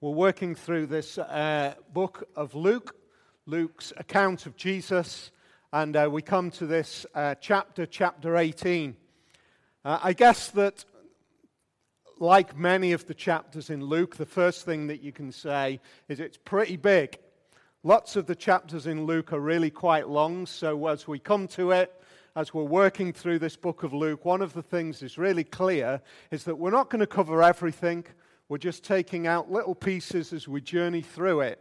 We're 0.00 0.10
working 0.10 0.54
through 0.54 0.86
this 0.86 1.18
uh, 1.18 1.74
book 1.92 2.28
of 2.36 2.54
Luke, 2.54 2.94
Luke's 3.46 3.92
account 3.96 4.46
of 4.46 4.54
Jesus, 4.54 5.32
and 5.72 5.96
uh, 5.96 6.08
we 6.08 6.22
come 6.22 6.52
to 6.52 6.66
this 6.66 7.04
uh, 7.16 7.34
chapter, 7.40 7.84
chapter 7.84 8.36
18. 8.36 8.94
Uh, 9.84 9.98
I 10.00 10.12
guess 10.12 10.50
that, 10.50 10.84
like 12.20 12.56
many 12.56 12.92
of 12.92 13.08
the 13.08 13.14
chapters 13.14 13.70
in 13.70 13.84
Luke, 13.84 14.14
the 14.14 14.24
first 14.24 14.64
thing 14.64 14.86
that 14.86 15.02
you 15.02 15.10
can 15.10 15.32
say 15.32 15.80
is 16.08 16.20
it's 16.20 16.38
pretty 16.44 16.76
big. 16.76 17.18
Lots 17.82 18.14
of 18.14 18.26
the 18.26 18.36
chapters 18.36 18.86
in 18.86 19.04
Luke 19.04 19.32
are 19.32 19.40
really 19.40 19.70
quite 19.70 20.08
long, 20.08 20.46
so 20.46 20.86
as 20.86 21.08
we 21.08 21.18
come 21.18 21.48
to 21.48 21.72
it, 21.72 21.92
as 22.36 22.54
we're 22.54 22.62
working 22.62 23.12
through 23.12 23.40
this 23.40 23.56
book 23.56 23.82
of 23.82 23.92
Luke, 23.92 24.24
one 24.24 24.42
of 24.42 24.52
the 24.52 24.62
things 24.62 25.00
that's 25.00 25.18
really 25.18 25.42
clear 25.42 26.00
is 26.30 26.44
that 26.44 26.54
we're 26.54 26.70
not 26.70 26.88
going 26.88 27.00
to 27.00 27.06
cover 27.08 27.42
everything. 27.42 28.04
We're 28.48 28.58
just 28.58 28.82
taking 28.82 29.26
out 29.26 29.50
little 29.50 29.74
pieces 29.74 30.32
as 30.32 30.48
we 30.48 30.60
journey 30.60 31.02
through 31.02 31.42
it, 31.42 31.58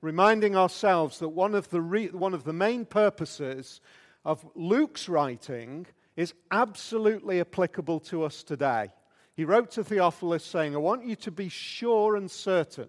reminding 0.00 0.56
ourselves 0.56 1.18
that 1.18 1.28
one 1.28 1.54
of 1.54 1.68
the, 1.68 1.82
re- 1.82 2.08
one 2.08 2.32
of 2.32 2.44
the 2.44 2.52
main 2.52 2.86
purposes 2.86 3.80
of 4.24 4.46
Luke's 4.54 5.08
writing 5.08 5.86
is 6.16 6.32
absolutely 6.50 7.40
applicable 7.40 8.00
to 8.00 8.24
us 8.24 8.42
today. 8.42 8.88
He 9.34 9.44
wrote 9.44 9.70
to 9.72 9.84
Theophilus 9.84 10.44
saying, 10.44 10.74
I 10.74 10.78
want 10.78 11.06
you 11.06 11.16
to 11.16 11.30
be 11.30 11.48
sure 11.48 12.16
and 12.16 12.30
certain 12.30 12.88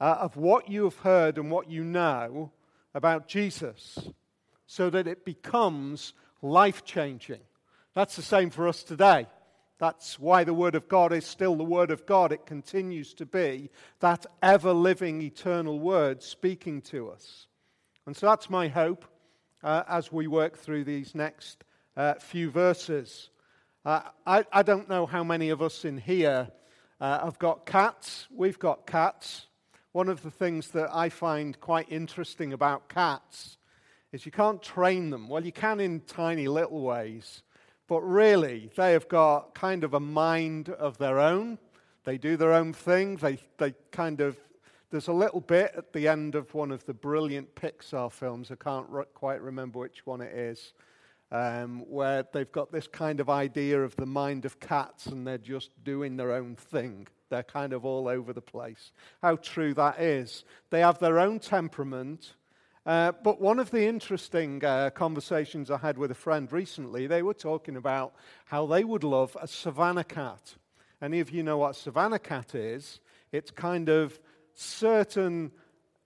uh, 0.00 0.16
of 0.20 0.36
what 0.36 0.68
you 0.68 0.84
have 0.84 0.98
heard 0.98 1.38
and 1.38 1.50
what 1.50 1.70
you 1.70 1.84
know 1.84 2.52
about 2.94 3.28
Jesus, 3.28 3.98
so 4.66 4.90
that 4.90 5.06
it 5.06 5.24
becomes 5.24 6.12
life 6.42 6.84
changing. 6.84 7.40
That's 7.94 8.16
the 8.16 8.22
same 8.22 8.50
for 8.50 8.68
us 8.68 8.82
today. 8.82 9.26
That's 9.78 10.18
why 10.18 10.42
the 10.42 10.54
Word 10.54 10.74
of 10.74 10.88
God 10.88 11.12
is 11.12 11.24
still 11.24 11.54
the 11.54 11.64
Word 11.64 11.90
of 11.90 12.04
God. 12.04 12.32
It 12.32 12.46
continues 12.46 13.14
to 13.14 13.26
be 13.26 13.70
that 14.00 14.26
ever 14.42 14.72
living, 14.72 15.22
eternal 15.22 15.78
Word 15.78 16.22
speaking 16.22 16.82
to 16.82 17.10
us. 17.10 17.46
And 18.06 18.16
so 18.16 18.26
that's 18.26 18.50
my 18.50 18.68
hope 18.68 19.04
uh, 19.62 19.84
as 19.88 20.10
we 20.10 20.26
work 20.26 20.56
through 20.56 20.84
these 20.84 21.14
next 21.14 21.64
uh, 21.96 22.14
few 22.14 22.50
verses. 22.50 23.30
Uh, 23.84 24.02
I, 24.26 24.44
I, 24.52 24.62
don't 24.62 24.88
know 24.88 25.06
how 25.06 25.22
many 25.22 25.50
of 25.50 25.62
us 25.62 25.84
in 25.84 25.98
here 25.98 26.48
uh, 27.00 27.24
have 27.24 27.38
got 27.38 27.64
cats. 27.64 28.26
We've 28.34 28.58
got 28.58 28.86
cats. 28.86 29.46
One 29.92 30.08
of 30.08 30.22
the 30.22 30.30
things 30.30 30.70
that 30.72 30.90
I 30.92 31.08
find 31.08 31.58
quite 31.60 31.90
interesting 31.90 32.52
about 32.52 32.88
cats 32.88 33.58
is 34.12 34.26
you 34.26 34.32
can't 34.32 34.62
train 34.62 35.10
them. 35.10 35.28
Well, 35.28 35.44
you 35.44 35.52
can 35.52 35.80
in 35.80 36.00
tiny 36.00 36.48
little 36.48 36.82
ways. 36.82 37.42
But 37.88 38.02
really, 38.02 38.70
they 38.76 38.92
have 38.92 39.08
got 39.08 39.54
kind 39.54 39.82
of 39.82 39.94
a 39.94 40.00
mind 40.00 40.68
of 40.68 40.98
their 40.98 41.18
own. 41.18 41.58
They 42.04 42.18
do 42.18 42.36
their 42.36 42.52
own 42.52 42.74
thing. 42.74 43.16
They, 43.16 43.38
they 43.56 43.74
kind 43.90 44.20
of, 44.20 44.36
there's 44.90 45.08
a 45.08 45.12
little 45.12 45.40
bit 45.40 45.72
at 45.76 45.94
the 45.94 46.06
end 46.06 46.34
of 46.34 46.54
one 46.54 46.70
of 46.70 46.84
the 46.84 46.92
brilliant 46.92 47.54
Pixar 47.54 48.12
films, 48.12 48.50
I 48.50 48.56
can't 48.56 48.88
re- 48.90 49.04
quite 49.14 49.40
remember 49.40 49.78
which 49.78 50.04
one 50.04 50.20
it 50.20 50.34
is, 50.34 50.74
um, 51.32 51.80
where 51.88 52.24
they've 52.30 52.52
got 52.52 52.70
this 52.70 52.86
kind 52.86 53.20
of 53.20 53.30
idea 53.30 53.82
of 53.82 53.96
the 53.96 54.06
mind 54.06 54.44
of 54.44 54.60
cats 54.60 55.06
and 55.06 55.26
they're 55.26 55.38
just 55.38 55.70
doing 55.82 56.16
their 56.16 56.32
own 56.32 56.56
thing. 56.56 57.08
They're 57.30 57.42
kind 57.42 57.72
of 57.72 57.86
all 57.86 58.06
over 58.06 58.34
the 58.34 58.42
place. 58.42 58.92
How 59.22 59.36
true 59.36 59.72
that 59.74 60.00
is. 60.00 60.44
They 60.70 60.80
have 60.80 60.98
their 60.98 61.18
own 61.18 61.38
temperament. 61.38 62.34
Uh, 62.88 63.12
but 63.22 63.38
one 63.38 63.58
of 63.58 63.70
the 63.70 63.86
interesting 63.86 64.64
uh, 64.64 64.88
conversations 64.88 65.70
I 65.70 65.76
had 65.76 65.98
with 65.98 66.10
a 66.10 66.14
friend 66.14 66.50
recently, 66.50 67.06
they 67.06 67.22
were 67.22 67.34
talking 67.34 67.76
about 67.76 68.14
how 68.46 68.64
they 68.64 68.82
would 68.82 69.04
love 69.04 69.36
a 69.38 69.46
savannah 69.46 70.04
cat. 70.04 70.54
Any 71.02 71.20
of 71.20 71.28
you 71.28 71.42
know 71.42 71.58
what 71.58 71.76
savannah 71.76 72.18
cat 72.18 72.54
is? 72.54 73.00
It's 73.30 73.50
kind 73.50 73.90
of 73.90 74.18
certain 74.54 75.52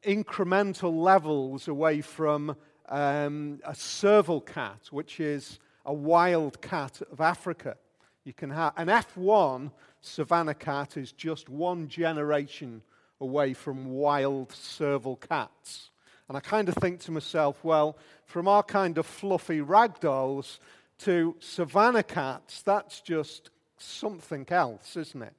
incremental 0.02 0.92
levels 1.00 1.68
away 1.68 2.00
from 2.00 2.56
um, 2.88 3.60
a 3.64 3.76
serval 3.76 4.40
cat, 4.40 4.88
which 4.90 5.20
is 5.20 5.60
a 5.86 5.94
wild 5.94 6.60
cat 6.60 7.00
of 7.12 7.20
Africa. 7.20 7.76
You 8.24 8.32
can 8.32 8.50
have 8.50 8.72
an 8.76 8.88
F1 8.88 9.70
savannah 10.00 10.54
cat 10.54 10.96
is 10.96 11.12
just 11.12 11.48
one 11.48 11.86
generation 11.86 12.82
away 13.20 13.54
from 13.54 13.86
wild 13.92 14.50
serval 14.50 15.14
cats. 15.14 15.91
And 16.28 16.36
I 16.36 16.40
kind 16.40 16.68
of 16.68 16.74
think 16.76 17.00
to 17.00 17.10
myself, 17.10 17.62
well, 17.64 17.96
from 18.24 18.48
our 18.48 18.62
kind 18.62 18.98
of 18.98 19.06
fluffy 19.06 19.60
ragdolls 19.60 20.58
to 21.00 21.36
savannah 21.40 22.02
cats, 22.02 22.62
that's 22.62 23.00
just 23.00 23.50
something 23.76 24.46
else, 24.48 24.96
isn't 24.96 25.22
it? 25.22 25.34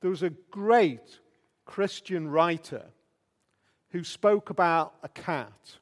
There 0.00 0.10
was 0.10 0.22
a 0.22 0.30
great 0.50 1.20
Christian 1.64 2.28
writer 2.28 2.84
who 3.90 4.04
spoke 4.04 4.50
about 4.50 4.94
a 5.02 5.08
cat, 5.08 5.78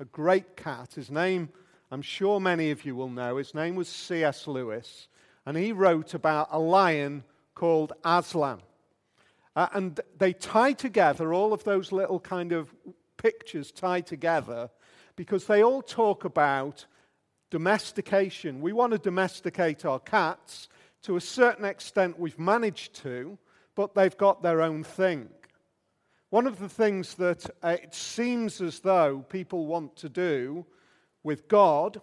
a 0.00 0.04
great 0.04 0.56
cat. 0.56 0.94
His 0.94 1.10
name, 1.10 1.48
I'm 1.90 2.02
sure 2.02 2.40
many 2.40 2.70
of 2.70 2.84
you 2.84 2.96
will 2.96 3.08
know, 3.08 3.36
his 3.36 3.54
name 3.54 3.76
was 3.76 3.88
C.S. 3.88 4.46
Lewis, 4.46 5.08
and 5.46 5.56
he 5.56 5.72
wrote 5.72 6.14
about 6.14 6.48
a 6.50 6.58
lion 6.58 7.24
called 7.54 7.92
Aslan. 8.04 8.60
Uh, 9.54 9.68
and 9.74 10.00
they 10.18 10.32
tie 10.32 10.72
together 10.72 11.32
all 11.32 11.52
of 11.52 11.64
those 11.64 11.92
little 11.92 12.18
kind 12.18 12.52
of 12.52 12.74
pictures 13.22 13.70
tied 13.70 14.06
together 14.06 14.68
because 15.14 15.46
they 15.46 15.62
all 15.62 15.80
talk 15.80 16.24
about 16.24 16.86
domestication. 17.50 18.60
We 18.60 18.72
want 18.72 18.92
to 18.92 18.98
domesticate 18.98 19.84
our 19.84 20.00
cats. 20.00 20.68
To 21.02 21.16
a 21.16 21.20
certain 21.20 21.64
extent, 21.64 22.18
we've 22.18 22.38
managed 22.38 22.94
to, 23.02 23.38
but 23.76 23.94
they've 23.94 24.16
got 24.16 24.42
their 24.42 24.60
own 24.60 24.82
thing. 24.82 25.28
One 26.30 26.46
of 26.46 26.58
the 26.58 26.68
things 26.68 27.14
that 27.14 27.48
uh, 27.62 27.76
it 27.82 27.94
seems 27.94 28.60
as 28.60 28.80
though 28.80 29.24
people 29.28 29.66
want 29.66 29.96
to 29.96 30.08
do 30.08 30.66
with 31.22 31.46
God 31.46 32.00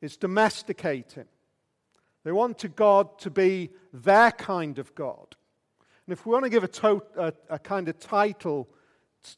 is 0.00 0.16
domesticate 0.16 1.12
him. 1.12 1.28
They 2.24 2.32
want 2.32 2.58
to 2.58 2.68
God 2.68 3.18
to 3.20 3.30
be 3.30 3.70
their 3.92 4.32
kind 4.32 4.78
of 4.78 4.94
God. 4.94 5.36
And 6.06 6.12
if 6.12 6.26
we 6.26 6.32
want 6.32 6.44
to 6.44 6.50
give 6.50 6.64
a, 6.64 6.68
to- 6.68 7.02
a, 7.16 7.32
a 7.48 7.58
kind 7.58 7.88
of 7.88 7.98
title 7.98 8.68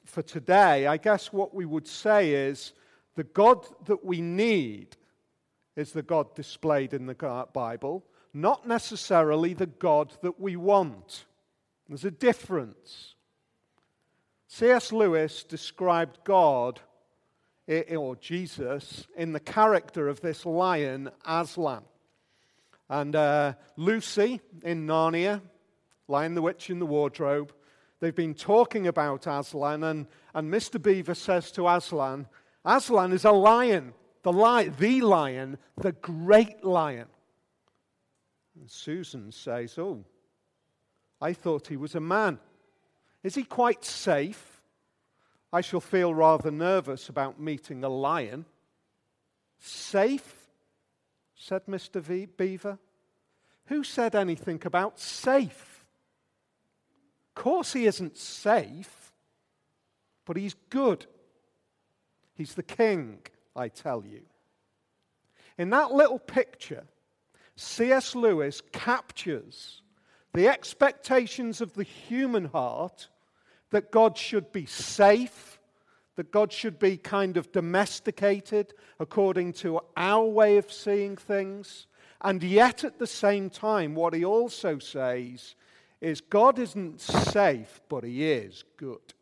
for 0.04 0.22
today, 0.22 0.86
I 0.86 0.96
guess 0.96 1.32
what 1.32 1.54
we 1.54 1.64
would 1.64 1.86
say 1.86 2.32
is 2.32 2.72
the 3.16 3.24
God 3.24 3.66
that 3.86 4.04
we 4.04 4.20
need 4.20 4.96
is 5.76 5.92
the 5.92 6.02
God 6.02 6.34
displayed 6.34 6.94
in 6.94 7.06
the 7.06 7.46
Bible, 7.52 8.04
not 8.32 8.66
necessarily 8.66 9.54
the 9.54 9.66
God 9.66 10.12
that 10.22 10.40
we 10.40 10.56
want. 10.56 11.24
There's 11.88 12.04
a 12.04 12.10
difference. 12.10 13.14
C.S. 14.48 14.92
Lewis 14.92 15.44
described 15.44 16.18
God, 16.24 16.80
or 17.68 18.16
Jesus, 18.16 19.06
in 19.16 19.32
the 19.32 19.40
character 19.40 20.08
of 20.08 20.20
this 20.20 20.44
lion, 20.44 21.10
Aslan. 21.26 21.82
And 22.88 23.14
uh, 23.14 23.54
Lucy 23.76 24.40
in 24.64 24.86
Narnia, 24.86 25.40
Lion 26.08 26.34
the 26.34 26.42
Witch 26.42 26.70
in 26.70 26.80
the 26.80 26.86
Wardrobe, 26.86 27.52
They've 28.00 28.14
been 28.14 28.34
talking 28.34 28.86
about 28.86 29.26
Aslan, 29.26 29.84
and, 29.84 30.06
and 30.34 30.50
Mr. 30.50 30.82
Beaver 30.82 31.14
says 31.14 31.52
to 31.52 31.68
Aslan, 31.68 32.26
Aslan 32.64 33.12
is 33.12 33.24
a 33.26 33.30
lion, 33.30 33.92
the, 34.22 34.32
li- 34.32 34.70
the 34.70 35.02
lion, 35.02 35.58
the 35.76 35.92
great 35.92 36.64
lion. 36.64 37.08
And 38.58 38.70
Susan 38.70 39.30
says, 39.32 39.78
Oh, 39.78 40.04
I 41.20 41.34
thought 41.34 41.66
he 41.66 41.76
was 41.76 41.94
a 41.94 42.00
man. 42.00 42.38
Is 43.22 43.34
he 43.34 43.44
quite 43.44 43.84
safe? 43.84 44.62
I 45.52 45.60
shall 45.60 45.80
feel 45.80 46.14
rather 46.14 46.50
nervous 46.50 47.08
about 47.08 47.40
meeting 47.40 47.84
a 47.84 47.88
lion. 47.88 48.46
Safe? 49.58 50.36
said 51.34 51.66
Mr. 51.66 52.00
V- 52.00 52.26
Beaver. 52.26 52.78
Who 53.66 53.84
said 53.84 54.14
anything 54.14 54.60
about 54.64 54.98
safe? 54.98 55.69
Course, 57.34 57.72
he 57.72 57.86
isn't 57.86 58.16
safe, 58.16 59.12
but 60.24 60.36
he's 60.36 60.54
good. 60.70 61.06
He's 62.34 62.54
the 62.54 62.62
king, 62.62 63.18
I 63.54 63.68
tell 63.68 64.04
you. 64.04 64.22
In 65.58 65.70
that 65.70 65.92
little 65.92 66.18
picture, 66.18 66.84
C.S. 67.56 68.14
Lewis 68.14 68.62
captures 68.72 69.82
the 70.32 70.48
expectations 70.48 71.60
of 71.60 71.74
the 71.74 71.82
human 71.82 72.46
heart 72.46 73.08
that 73.70 73.90
God 73.90 74.16
should 74.16 74.52
be 74.52 74.66
safe, 74.66 75.60
that 76.16 76.30
God 76.30 76.52
should 76.52 76.78
be 76.78 76.96
kind 76.96 77.36
of 77.36 77.52
domesticated 77.52 78.74
according 78.98 79.52
to 79.54 79.80
our 79.96 80.24
way 80.24 80.56
of 80.56 80.72
seeing 80.72 81.16
things. 81.16 81.86
And 82.22 82.42
yet, 82.42 82.84
at 82.84 82.98
the 82.98 83.06
same 83.06 83.50
time, 83.50 83.94
what 83.94 84.14
he 84.14 84.24
also 84.24 84.78
says 84.78 85.54
is 86.00 86.20
God 86.20 86.58
isn't 86.58 87.00
safe, 87.00 87.80
but 87.88 88.04
He 88.04 88.30
is 88.30 88.64
good. 88.76 89.14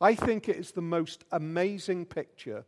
I 0.00 0.14
think 0.14 0.48
it 0.48 0.56
is 0.56 0.72
the 0.72 0.82
most 0.82 1.24
amazing 1.32 2.06
picture. 2.06 2.64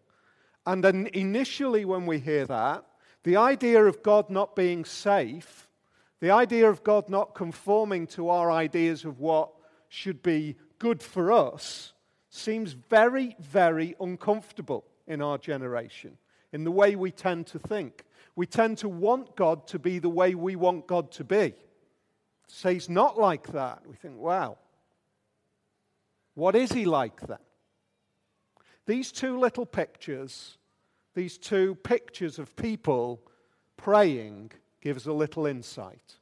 And 0.66 0.84
initially, 0.84 1.84
when 1.84 2.06
we 2.06 2.18
hear 2.18 2.46
that, 2.46 2.84
the 3.24 3.36
idea 3.36 3.84
of 3.84 4.02
God 4.02 4.30
not 4.30 4.54
being 4.54 4.84
safe, 4.84 5.68
the 6.20 6.30
idea 6.30 6.68
of 6.68 6.82
God 6.82 7.08
not 7.08 7.34
conforming 7.34 8.06
to 8.08 8.28
our 8.28 8.50
ideas 8.50 9.04
of 9.04 9.20
what 9.20 9.50
should 9.88 10.22
be 10.22 10.56
good 10.78 11.02
for 11.02 11.32
us 11.32 11.92
seems 12.30 12.72
very, 12.72 13.36
very 13.40 13.94
uncomfortable 14.00 14.84
in 15.06 15.22
our 15.22 15.38
generation, 15.38 16.18
in 16.52 16.64
the 16.64 16.70
way 16.70 16.96
we 16.96 17.10
tend 17.10 17.46
to 17.48 17.58
think. 17.58 18.04
We 18.36 18.46
tend 18.46 18.78
to 18.78 18.88
want 18.88 19.36
God 19.36 19.66
to 19.68 19.78
be 19.78 19.98
the 19.98 20.08
way 20.08 20.34
we 20.34 20.56
want 20.56 20.86
God 20.86 21.10
to 21.12 21.24
be. 21.24 21.54
Say 22.48 22.74
he's 22.74 22.88
not 22.88 23.18
like 23.18 23.52
that. 23.52 23.82
We 23.86 23.94
think, 23.94 24.16
wow, 24.16 24.56
what 26.34 26.56
is 26.56 26.72
he 26.72 26.86
like 26.86 27.20
then? 27.26 27.38
These 28.86 29.12
two 29.12 29.38
little 29.38 29.66
pictures, 29.66 30.56
these 31.14 31.36
two 31.36 31.74
pictures 31.76 32.38
of 32.38 32.56
people 32.56 33.20
praying, 33.76 34.52
gives 34.80 35.06
a 35.06 35.12
little 35.12 35.46
insight. 35.46 36.16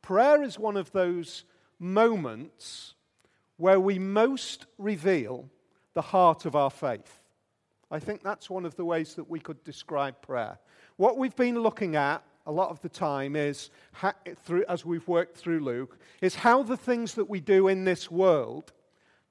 Prayer 0.00 0.42
is 0.42 0.58
one 0.58 0.76
of 0.76 0.92
those 0.92 1.44
moments 1.78 2.94
where 3.56 3.80
we 3.80 3.98
most 3.98 4.66
reveal 4.78 5.50
the 5.92 6.02
heart 6.02 6.44
of 6.44 6.54
our 6.54 6.70
faith. 6.70 7.20
I 7.90 7.98
think 7.98 8.22
that's 8.22 8.48
one 8.48 8.64
of 8.64 8.76
the 8.76 8.84
ways 8.84 9.14
that 9.14 9.28
we 9.28 9.40
could 9.40 9.64
describe 9.64 10.22
prayer. 10.22 10.58
What 10.96 11.18
we've 11.18 11.34
been 11.34 11.58
looking 11.58 11.96
at 11.96 12.22
a 12.46 12.52
lot 12.52 12.70
of 12.70 12.80
the 12.80 12.88
time 12.88 13.36
is, 13.36 13.70
through, 14.44 14.64
as 14.68 14.84
we've 14.84 15.06
worked 15.06 15.36
through 15.36 15.60
Luke, 15.60 15.98
is 16.20 16.34
how 16.34 16.62
the 16.62 16.76
things 16.76 17.14
that 17.14 17.28
we 17.28 17.40
do 17.40 17.68
in 17.68 17.84
this 17.84 18.10
world, 18.10 18.72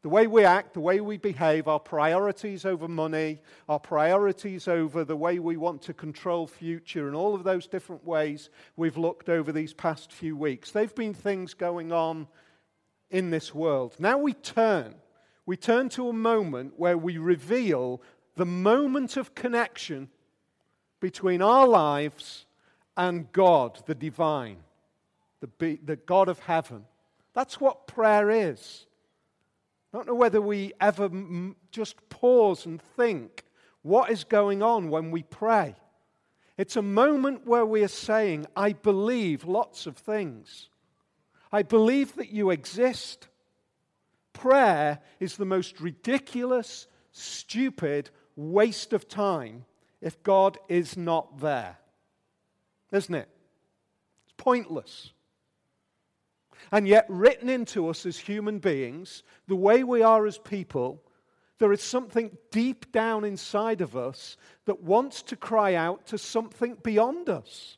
the 0.01 0.09
way 0.09 0.27
we 0.27 0.45
act, 0.45 0.73
the 0.73 0.79
way 0.79 1.01
we 1.01 1.17
behave, 1.17 1.67
our 1.67 1.79
priorities 1.79 2.65
over 2.65 2.87
money, 2.87 3.41
our 3.67 3.79
priorities 3.79 4.67
over 4.67 5.03
the 5.03 5.15
way 5.15 5.39
we 5.39 5.57
want 5.57 5.81
to 5.81 5.93
control 5.93 6.47
future, 6.47 7.07
and 7.07 7.15
all 7.15 7.35
of 7.35 7.43
those 7.43 7.67
different 7.67 8.05
ways 8.05 8.49
we've 8.77 8.97
looked 8.97 9.27
over 9.27 9.51
these 9.51 9.73
past 9.73 10.13
few 10.13 10.37
weeks. 10.37 10.71
They've 10.71 10.95
been 10.95 11.13
things 11.13 11.53
going 11.53 11.91
on 11.91 12.27
in 13.09 13.31
this 13.31 13.53
world. 13.53 13.95
Now 13.99 14.17
we 14.17 14.33
turn. 14.33 14.95
We 15.45 15.57
turn 15.57 15.89
to 15.89 16.09
a 16.09 16.13
moment 16.13 16.73
where 16.77 16.97
we 16.97 17.17
reveal 17.17 18.01
the 18.35 18.45
moment 18.45 19.17
of 19.17 19.35
connection 19.35 20.09
between 20.99 21.41
our 21.41 21.67
lives 21.67 22.45
and 22.99 23.31
God, 23.31 23.81
the 23.85 23.95
divine, 23.95 24.57
the, 25.39 25.79
the 25.81 25.95
God 25.95 26.27
of 26.27 26.39
heaven. 26.39 26.83
That's 27.33 27.61
what 27.61 27.87
prayer 27.87 28.29
is. 28.29 28.85
I 29.93 29.97
don't 29.97 30.07
know 30.07 30.15
whether 30.15 30.41
we 30.41 30.73
ever 30.81 31.05
m- 31.05 31.55
just 31.71 31.95
pause 32.09 32.65
and 32.65 32.81
think 32.81 33.45
what 33.83 34.11
is 34.11 34.25
going 34.25 34.61
on 34.61 34.89
when 34.89 35.11
we 35.11 35.23
pray. 35.23 35.75
It's 36.57 36.75
a 36.75 36.81
moment 36.81 37.47
where 37.47 37.65
we 37.65 37.83
are 37.83 37.87
saying, 37.87 38.47
I 38.53 38.73
believe 38.73 39.45
lots 39.45 39.87
of 39.87 39.95
things. 39.95 40.67
I 41.53 41.63
believe 41.63 42.15
that 42.15 42.33
you 42.33 42.49
exist. 42.49 43.29
Prayer 44.33 44.99
is 45.21 45.37
the 45.37 45.45
most 45.45 45.79
ridiculous, 45.79 46.87
stupid 47.13 48.09
waste 48.35 48.91
of 48.91 49.07
time 49.07 49.63
if 50.01 50.21
God 50.21 50.57
is 50.67 50.97
not 50.97 51.39
there. 51.39 51.77
Isn't 52.91 53.15
it? 53.15 53.29
It's 54.25 54.33
pointless. 54.37 55.11
And 56.71 56.87
yet, 56.87 57.05
written 57.07 57.49
into 57.49 57.87
us 57.89 58.05
as 58.05 58.17
human 58.17 58.59
beings, 58.59 59.23
the 59.47 59.55
way 59.55 59.83
we 59.83 60.01
are 60.01 60.25
as 60.25 60.37
people, 60.37 61.01
there 61.57 61.71
is 61.73 61.81
something 61.81 62.37
deep 62.51 62.91
down 62.91 63.23
inside 63.23 63.81
of 63.81 63.95
us 63.95 64.37
that 64.65 64.83
wants 64.83 65.21
to 65.23 65.35
cry 65.35 65.75
out 65.75 66.05
to 66.07 66.17
something 66.17 66.77
beyond 66.83 67.29
us. 67.29 67.77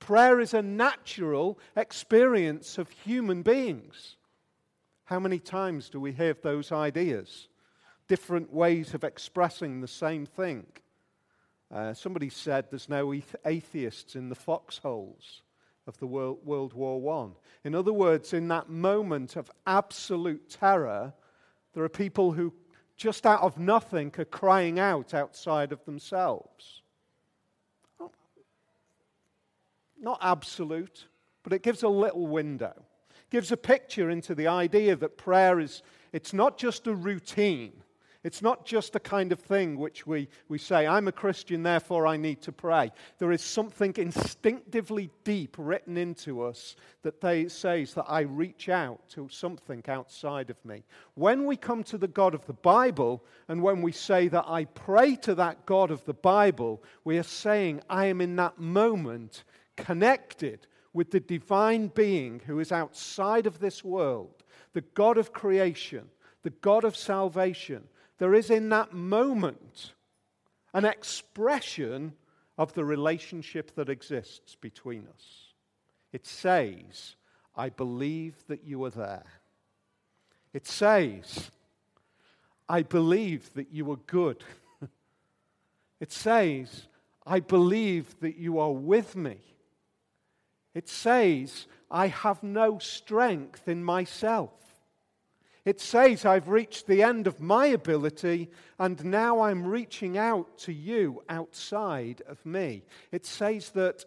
Prayer 0.00 0.40
is 0.40 0.52
a 0.52 0.62
natural 0.62 1.58
experience 1.76 2.76
of 2.76 2.90
human 2.90 3.42
beings. 3.42 4.16
How 5.04 5.18
many 5.20 5.38
times 5.38 5.88
do 5.88 6.00
we 6.00 6.12
hear 6.12 6.34
those 6.34 6.72
ideas? 6.72 7.48
Different 8.08 8.52
ways 8.52 8.94
of 8.94 9.04
expressing 9.04 9.80
the 9.80 9.88
same 9.88 10.26
thing. 10.26 10.66
Uh, 11.74 11.92
somebody 11.92 12.28
said 12.28 12.66
there's 12.70 12.88
no 12.88 13.12
atheists 13.44 14.14
in 14.14 14.28
the 14.28 14.34
foxholes 14.34 15.42
of 15.86 15.98
the 15.98 16.06
World, 16.06 16.38
World 16.44 16.72
War 16.72 17.26
I. 17.26 17.66
In 17.66 17.74
other 17.74 17.92
words, 17.92 18.32
in 18.32 18.48
that 18.48 18.68
moment 18.70 19.36
of 19.36 19.50
absolute 19.66 20.48
terror, 20.48 21.12
there 21.74 21.82
are 21.82 21.88
people 21.88 22.32
who, 22.32 22.54
just 22.96 23.26
out 23.26 23.42
of 23.42 23.58
nothing, 23.58 24.14
are 24.16 24.24
crying 24.24 24.78
out 24.78 25.12
outside 25.12 25.72
of 25.72 25.84
themselves 25.84 26.82
not 30.04 30.18
absolute, 30.22 31.06
but 31.42 31.52
it 31.52 31.62
gives 31.62 31.82
a 31.82 31.88
little 31.88 32.26
window. 32.28 32.74
It 32.76 33.30
gives 33.30 33.50
a 33.50 33.56
picture 33.56 34.10
into 34.10 34.34
the 34.34 34.46
idea 34.46 34.94
that 34.94 35.16
prayer 35.16 35.58
is, 35.58 35.82
it's 36.12 36.32
not 36.32 36.58
just 36.58 36.86
a 36.86 36.94
routine. 36.94 37.72
It's 38.24 38.40
not 38.40 38.64
just 38.64 38.96
a 38.96 39.00
kind 39.00 39.32
of 39.32 39.38
thing 39.38 39.76
which 39.76 40.06
we, 40.06 40.28
we 40.48 40.56
say, 40.56 40.86
I'm 40.86 41.08
a 41.08 41.12
Christian, 41.12 41.62
therefore 41.62 42.06
I 42.06 42.16
need 42.16 42.40
to 42.42 42.52
pray. 42.52 42.90
There 43.18 43.32
is 43.32 43.42
something 43.42 43.92
instinctively 43.98 45.10
deep 45.24 45.56
written 45.58 45.98
into 45.98 46.40
us 46.40 46.74
that 47.02 47.20
they, 47.20 47.48
says 47.48 47.92
that 47.94 48.06
I 48.08 48.22
reach 48.22 48.70
out 48.70 49.06
to 49.10 49.28
something 49.28 49.84
outside 49.88 50.48
of 50.48 50.56
me. 50.64 50.84
When 51.14 51.44
we 51.44 51.58
come 51.58 51.84
to 51.84 51.98
the 51.98 52.08
God 52.08 52.34
of 52.34 52.46
the 52.46 52.54
Bible, 52.54 53.22
and 53.48 53.62
when 53.62 53.82
we 53.82 53.92
say 53.92 54.28
that 54.28 54.46
I 54.48 54.64
pray 54.64 55.16
to 55.16 55.34
that 55.34 55.66
God 55.66 55.90
of 55.90 56.02
the 56.06 56.14
Bible, 56.14 56.82
we 57.04 57.18
are 57.18 57.22
saying, 57.22 57.82
I 57.90 58.06
am 58.06 58.22
in 58.22 58.36
that 58.36 58.58
moment 58.58 59.44
connected 59.76 60.66
with 60.94 61.10
the 61.10 61.20
divine 61.20 61.88
being 61.88 62.40
who 62.46 62.58
is 62.58 62.72
outside 62.72 63.46
of 63.46 63.58
this 63.58 63.84
world, 63.84 64.44
the 64.72 64.80
God 64.80 65.18
of 65.18 65.34
creation, 65.34 66.08
the 66.42 66.50
God 66.50 66.84
of 66.84 66.96
salvation, 66.96 67.84
there 68.18 68.34
is 68.34 68.50
in 68.50 68.68
that 68.70 68.92
moment 68.92 69.92
an 70.72 70.84
expression 70.84 72.12
of 72.56 72.72
the 72.74 72.84
relationship 72.84 73.74
that 73.74 73.88
exists 73.88 74.56
between 74.60 75.06
us. 75.06 75.52
It 76.12 76.26
says, 76.26 77.16
I 77.56 77.68
believe 77.68 78.36
that 78.48 78.64
you 78.64 78.84
are 78.84 78.90
there. 78.90 79.26
It 80.52 80.66
says, 80.66 81.50
I 82.68 82.82
believe 82.82 83.52
that 83.54 83.72
you 83.72 83.90
are 83.90 83.98
good. 84.06 84.44
it 86.00 86.12
says, 86.12 86.86
I 87.26 87.40
believe 87.40 88.14
that 88.20 88.36
you 88.36 88.58
are 88.58 88.72
with 88.72 89.16
me. 89.16 89.38
It 90.74 90.88
says, 90.88 91.66
I 91.90 92.08
have 92.08 92.42
no 92.42 92.78
strength 92.78 93.68
in 93.68 93.84
myself. 93.84 94.63
It 95.64 95.80
says, 95.80 96.26
I've 96.26 96.48
reached 96.48 96.86
the 96.86 97.02
end 97.02 97.26
of 97.26 97.40
my 97.40 97.66
ability 97.66 98.50
and 98.78 99.02
now 99.04 99.40
I'm 99.40 99.66
reaching 99.66 100.18
out 100.18 100.58
to 100.58 100.72
you 100.72 101.22
outside 101.28 102.22
of 102.28 102.44
me. 102.44 102.82
It 103.10 103.24
says 103.24 103.70
that 103.70 104.04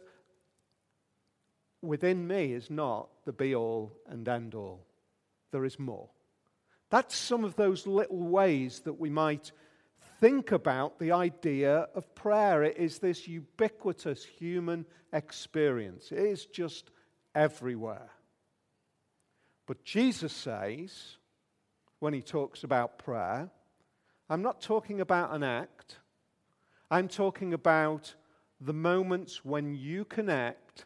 within 1.82 2.28
me 2.28 2.54
is 2.54 2.70
not 2.70 3.10
the 3.26 3.34
be 3.34 3.56
all 3.56 3.92
and 4.08 4.28
end 4.28 4.54
all, 4.54 4.86
there 5.52 5.66
is 5.66 5.80
more. 5.80 6.10
That's 6.90 7.16
some 7.16 7.44
of 7.44 7.56
those 7.56 7.88
little 7.88 8.22
ways 8.22 8.82
that 8.82 9.00
we 9.00 9.10
might 9.10 9.52
think 10.20 10.52
about 10.52 11.00
the 11.00 11.12
idea 11.12 11.88
of 11.96 12.14
prayer. 12.16 12.64
It 12.64 12.78
is 12.78 13.00
this 13.00 13.28
ubiquitous 13.28 14.24
human 14.24 14.86
experience, 15.12 16.12
it 16.12 16.20
is 16.20 16.46
just 16.46 16.92
everywhere. 17.34 18.10
But 19.66 19.84
Jesus 19.84 20.32
says, 20.32 21.17
when 22.00 22.13
he 22.13 22.22
talks 22.22 22.63
about 22.63 22.98
prayer, 22.98 23.50
I'm 24.30 24.42
not 24.42 24.62
talking 24.62 25.01
about 25.01 25.34
an 25.34 25.44
act, 25.44 26.00
I'm 26.92 27.08
talking 27.08 27.54
about 27.54 28.16
the 28.60 28.74
moments 28.74 29.44
when 29.44 29.75
you 29.75 30.06
connect 30.06 30.86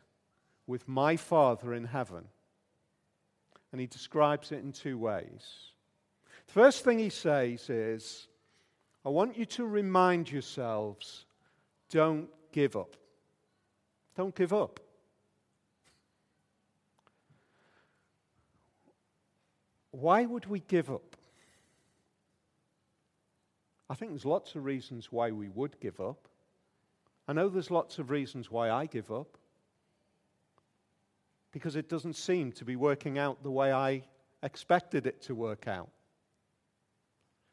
with 0.68 0.88
my 0.88 1.16
Father 1.16 1.74
in 1.74 1.86
heaven. 1.86 2.26
And 3.72 3.80
he 3.80 3.88
describes 3.88 4.52
it 4.52 4.64
in 4.64 4.74
two 4.74 4.98
ways. 4.98 5.72
The 6.48 6.54
first 6.54 6.84
thing 6.84 7.00
he 7.00 7.10
says 7.10 7.70
is, 7.70 8.28
I 9.06 9.10
want 9.10 9.38
you 9.38 9.46
to 9.46 9.66
remind 9.66 10.32
yourselves 10.32 11.26
don't 11.90 12.30
give 12.52 12.76
up. 12.76 12.96
Don't 14.16 14.36
give 14.36 14.54
up. 14.54 14.80
Why 19.92 20.26
would 20.26 20.46
we 20.46 20.62
give 20.62 20.90
up? 20.90 21.16
I 23.90 23.94
think 23.94 24.12
there's 24.12 24.26
lots 24.26 24.56
of 24.56 24.64
reasons 24.64 25.12
why 25.12 25.32
we 25.32 25.50
would 25.50 25.80
give 25.80 26.00
up. 26.00 26.28
I 27.28 27.34
know 27.34 27.50
there's 27.50 27.72
lots 27.72 28.00
of 28.00 28.10
reasons 28.10 28.50
why 28.50 28.72
I 28.72 28.86
give 28.86 29.12
up. 29.12 29.38
Because 31.52 31.76
it 31.76 31.90
doesn't 31.90 32.16
seem 32.16 32.54
to 32.54 32.66
be 32.66 32.78
working 32.78 33.18
out 33.18 33.44
the 33.44 33.52
way 33.52 33.74
I 33.74 34.04
expected 34.42 35.06
it 35.06 35.22
to 35.24 35.36
work 35.36 35.68
out 35.68 35.90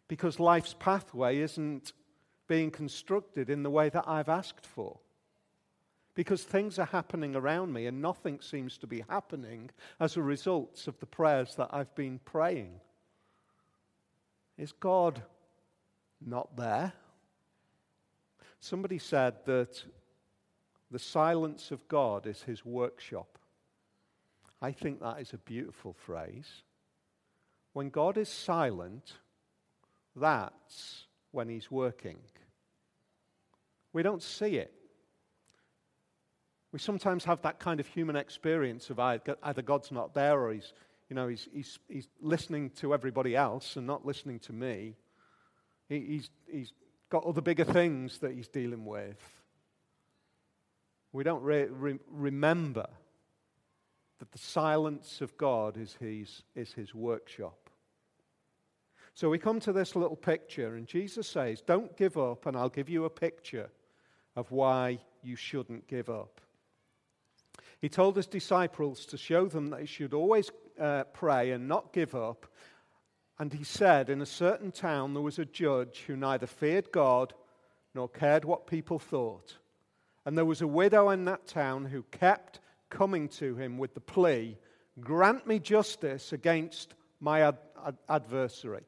because 0.09 0.41
life's 0.41 0.75
pathway 0.79 1.39
isn't 1.39 1.93
being 2.49 2.71
constructed 2.71 3.51
in 3.51 3.63
the 3.63 3.71
way 3.71 3.91
that 3.91 4.09
I've 4.09 4.31
asked 4.31 4.67
for. 4.67 4.99
Because 6.19 6.43
things 6.43 6.81
are 6.81 6.87
happening 6.87 7.37
around 7.37 7.73
me 7.73 7.87
and 7.87 8.03
nothing 8.03 8.41
seems 8.41 8.77
to 8.77 8.89
be 8.89 9.05
happening 9.09 9.71
as 10.01 10.17
a 10.17 10.21
result 10.21 10.89
of 10.89 10.99
the 10.99 11.07
prayers 11.07 11.55
that 11.55 11.69
I've 11.71 11.95
been 11.95 12.19
praying. 12.25 12.81
Is 14.57 14.73
God 14.73 15.23
not 16.21 16.57
there? 16.57 16.93
Somebody 18.59 18.99
said 18.99 19.35
that 19.45 19.81
the 20.91 20.99
silence 20.99 21.71
of 21.71 21.87
God 21.87 22.27
is 22.27 22.43
his 22.43 22.65
workshop. 22.65 23.39
I 24.61 24.73
think 24.73 25.01
that 25.01 25.21
is 25.21 25.33
a 25.33 25.39
beautiful 25.39 25.93
phrase. 25.93 26.51
When 27.75 27.91
God 27.91 28.19
is 28.19 28.29
silent, 28.29 29.13
that's 30.17 31.07
when 31.31 31.49
he's 31.49 31.71
working. 31.71 32.19
We 33.93 34.03
don't 34.03 34.21
see 34.21 34.57
it. 34.57 34.75
We 36.73 36.79
sometimes 36.79 37.25
have 37.25 37.43
that 37.43 37.59
kind 37.59 37.81
of 37.81 37.87
human 37.87 38.17
experience 38.17 38.91
of 38.91 38.99
either 39.01 39.63
God's 39.63 39.91
not 39.91 40.15
there 40.15 40.39
or 40.39 40.53
he's, 40.53 40.73
you 41.09 41.17
know, 41.17 41.29
he's, 41.29 41.49
he's, 41.53 41.79
he's 41.89 42.09
listening 42.21 42.71
to 42.81 42.93
everybody 42.93 43.35
else 43.35 43.77
and 43.77 43.87
not 43.87 44.05
listening 44.05 44.39
to 44.41 44.53
me. 44.53 44.97
He, 45.89 46.01
he's, 46.01 46.31
he's 46.47 46.73
got 47.09 47.25
other 47.25 47.41
bigger 47.41 47.65
things 47.65 48.19
that 48.19 48.33
he's 48.33 48.49
dealing 48.49 48.85
with. 48.85 49.17
We 51.13 51.25
don't 51.25 51.43
re- 51.43 51.69
re- 51.71 51.99
remember 52.11 52.87
that 54.19 54.33
the 54.33 54.39
silence 54.39 55.21
of 55.21 55.37
God 55.39 55.77
is 55.79 55.97
his, 56.01 56.43
is 56.55 56.73
his 56.73 56.95
workshop. 56.95 57.71
So 59.15 59.31
we 59.31 59.39
come 59.39 59.59
to 59.61 59.73
this 59.73 59.97
little 59.97 60.17
picture, 60.17 60.77
and 60.77 60.87
Jesus 60.87 61.27
says, 61.27 61.61
Don't 61.61 61.97
give 61.97 62.17
up, 62.17 62.47
and 62.47 62.57
I'll 62.57 62.69
give 62.69 62.89
you 62.89 63.05
a 63.05 63.11
picture 63.11 63.71
of 64.37 64.51
why 64.53 65.01
you 65.23 65.35
shouldn't 65.35 65.89
give 65.89 66.09
up. 66.09 66.41
He 67.81 67.89
told 67.89 68.17
his 68.17 68.27
disciples 68.27 69.07
to 69.07 69.17
show 69.17 69.47
them 69.47 69.69
that 69.69 69.81
they 69.81 69.87
should 69.87 70.13
always 70.13 70.51
uh, 70.81 71.05
pray 71.05 71.53
and 71.53 71.69
not 71.69 71.93
give 71.93 72.15
up. 72.15 72.47
And 73.39 73.53
he 73.53 73.63
said, 73.63 74.11
In 74.11 74.21
a 74.21 74.27
certain 74.27 74.73
town 74.73 75.15
there 75.15 75.23
was 75.23 75.39
a 75.39 75.45
judge 75.45 76.05
who 76.07 76.17
neither 76.17 76.47
feared 76.47 76.91
God 76.91 77.35
nor 77.95 78.09
cared 78.09 78.45
what 78.45 78.67
people 78.67 78.99
thought. 78.99 79.59
And 80.25 80.37
there 80.37 80.45
was 80.45 80.61
a 80.61 80.67
widow 80.67 81.11
in 81.11 81.25
that 81.27 81.47
town 81.47 81.85
who 81.85 82.03
kept 82.11 82.61
coming 82.91 83.29
to 83.29 83.57
him 83.57 83.79
with 83.79 83.95
the 83.95 84.01
plea, 84.01 84.57
Grant 85.01 85.47
me 85.47 85.61
justice 85.61 86.33
against 86.33 86.95
my 87.21 87.43
ad- 87.43 87.59
ad- 87.87 87.99
adversary. 88.09 88.83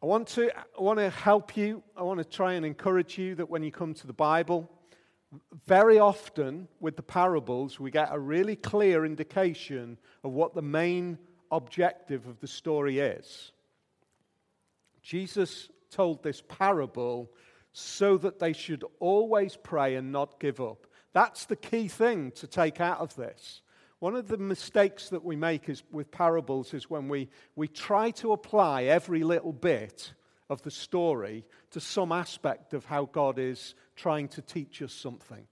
I 0.00 0.06
want, 0.06 0.28
to, 0.28 0.50
I 0.56 0.82
want 0.82 0.98
to 0.98 1.10
help 1.10 1.56
you. 1.56 1.82
I 1.96 2.02
want 2.02 2.18
to 2.18 2.24
try 2.24 2.54
and 2.54 2.64
encourage 2.64 3.18
you 3.18 3.34
that 3.36 3.50
when 3.50 3.62
you 3.62 3.72
come 3.72 3.94
to 3.94 4.06
the 4.06 4.12
Bible, 4.12 4.70
very 5.66 5.98
often 5.98 6.68
with 6.80 6.96
the 6.96 7.02
parables, 7.02 7.80
we 7.80 7.90
get 7.90 8.08
a 8.12 8.18
really 8.18 8.56
clear 8.56 9.04
indication 9.04 9.98
of 10.24 10.32
what 10.32 10.54
the 10.54 10.62
main 10.62 11.18
objective 11.50 12.26
of 12.26 12.40
the 12.40 12.46
story 12.46 12.98
is. 12.98 13.52
Jesus 15.02 15.68
told 15.90 16.22
this 16.22 16.42
parable 16.48 17.30
so 17.72 18.18
that 18.18 18.38
they 18.38 18.52
should 18.52 18.84
always 19.00 19.56
pray 19.56 19.96
and 19.96 20.12
not 20.12 20.38
give 20.38 20.60
up. 20.60 20.86
That's 21.12 21.46
the 21.46 21.56
key 21.56 21.88
thing 21.88 22.32
to 22.32 22.46
take 22.46 22.80
out 22.80 23.00
of 23.00 23.14
this. 23.16 23.62
One 23.98 24.16
of 24.16 24.28
the 24.28 24.38
mistakes 24.38 25.10
that 25.10 25.24
we 25.24 25.36
make 25.36 25.68
is, 25.68 25.82
with 25.92 26.10
parables 26.10 26.74
is 26.74 26.90
when 26.90 27.08
we, 27.08 27.28
we 27.54 27.68
try 27.68 28.10
to 28.12 28.32
apply 28.32 28.84
every 28.84 29.22
little 29.22 29.52
bit 29.52 30.12
of 30.52 30.62
the 30.62 30.70
story 30.70 31.44
to 31.70 31.80
some 31.80 32.12
aspect 32.12 32.74
of 32.74 32.84
how 32.84 33.06
God 33.06 33.38
is 33.38 33.74
trying 33.96 34.28
to 34.28 34.42
teach 34.42 34.82
us 34.82 34.92
something. 34.92 35.46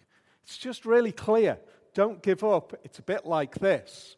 It's 0.44 0.58
just 0.58 0.84
really 0.84 1.12
clear. 1.12 1.58
Don't 1.94 2.22
give 2.22 2.44
up. 2.44 2.74
It's 2.84 2.98
a 2.98 3.02
bit 3.02 3.26
like 3.26 3.56
this. 3.56 4.16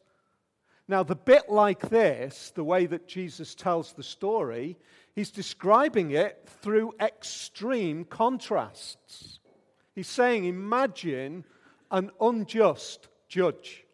Now, 0.88 1.04
the 1.04 1.14
bit 1.14 1.48
like 1.48 1.88
this, 1.88 2.52
the 2.54 2.64
way 2.64 2.86
that 2.86 3.06
Jesus 3.06 3.54
tells 3.54 3.92
the 3.92 4.02
story, 4.02 4.76
he's 5.14 5.30
describing 5.30 6.10
it 6.10 6.48
through 6.60 6.94
extreme 7.00 8.04
contrasts. 8.04 9.38
He's 9.94 10.08
saying, 10.08 10.44
Imagine 10.44 11.44
an 11.90 12.10
unjust 12.20 13.08
judge. 13.28 13.84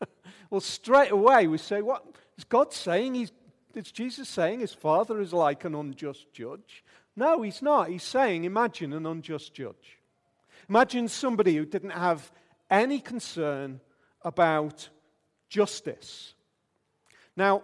well, 0.50 0.60
straight 0.60 1.10
away 1.10 1.48
we 1.48 1.58
say, 1.58 1.82
What 1.82 2.04
is 2.36 2.44
God 2.44 2.72
saying? 2.72 3.14
He's 3.14 3.32
is 3.78 3.92
Jesus 3.92 4.28
saying 4.28 4.60
his 4.60 4.74
father 4.74 5.20
is 5.20 5.32
like 5.32 5.64
an 5.64 5.74
unjust 5.74 6.32
judge? 6.32 6.84
No, 7.16 7.42
he's 7.42 7.62
not. 7.62 7.88
He's 7.88 8.02
saying, 8.02 8.44
imagine 8.44 8.92
an 8.92 9.06
unjust 9.06 9.54
judge. 9.54 9.98
Imagine 10.68 11.08
somebody 11.08 11.56
who 11.56 11.64
didn't 11.64 11.90
have 11.90 12.30
any 12.70 12.98
concern 13.00 13.80
about 14.22 14.88
justice. 15.48 16.34
Now, 17.36 17.62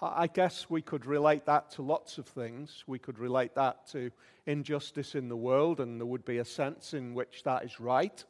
I 0.00 0.28
guess 0.28 0.70
we 0.70 0.82
could 0.82 1.04
relate 1.04 1.46
that 1.46 1.72
to 1.72 1.82
lots 1.82 2.18
of 2.18 2.26
things. 2.26 2.84
We 2.86 2.98
could 2.98 3.18
relate 3.18 3.54
that 3.56 3.86
to 3.88 4.10
injustice 4.46 5.14
in 5.14 5.28
the 5.28 5.36
world, 5.36 5.80
and 5.80 6.00
there 6.00 6.06
would 6.06 6.24
be 6.24 6.38
a 6.38 6.44
sense 6.44 6.94
in 6.94 7.14
which 7.14 7.42
that 7.44 7.64
is 7.64 7.80
right 7.80 8.24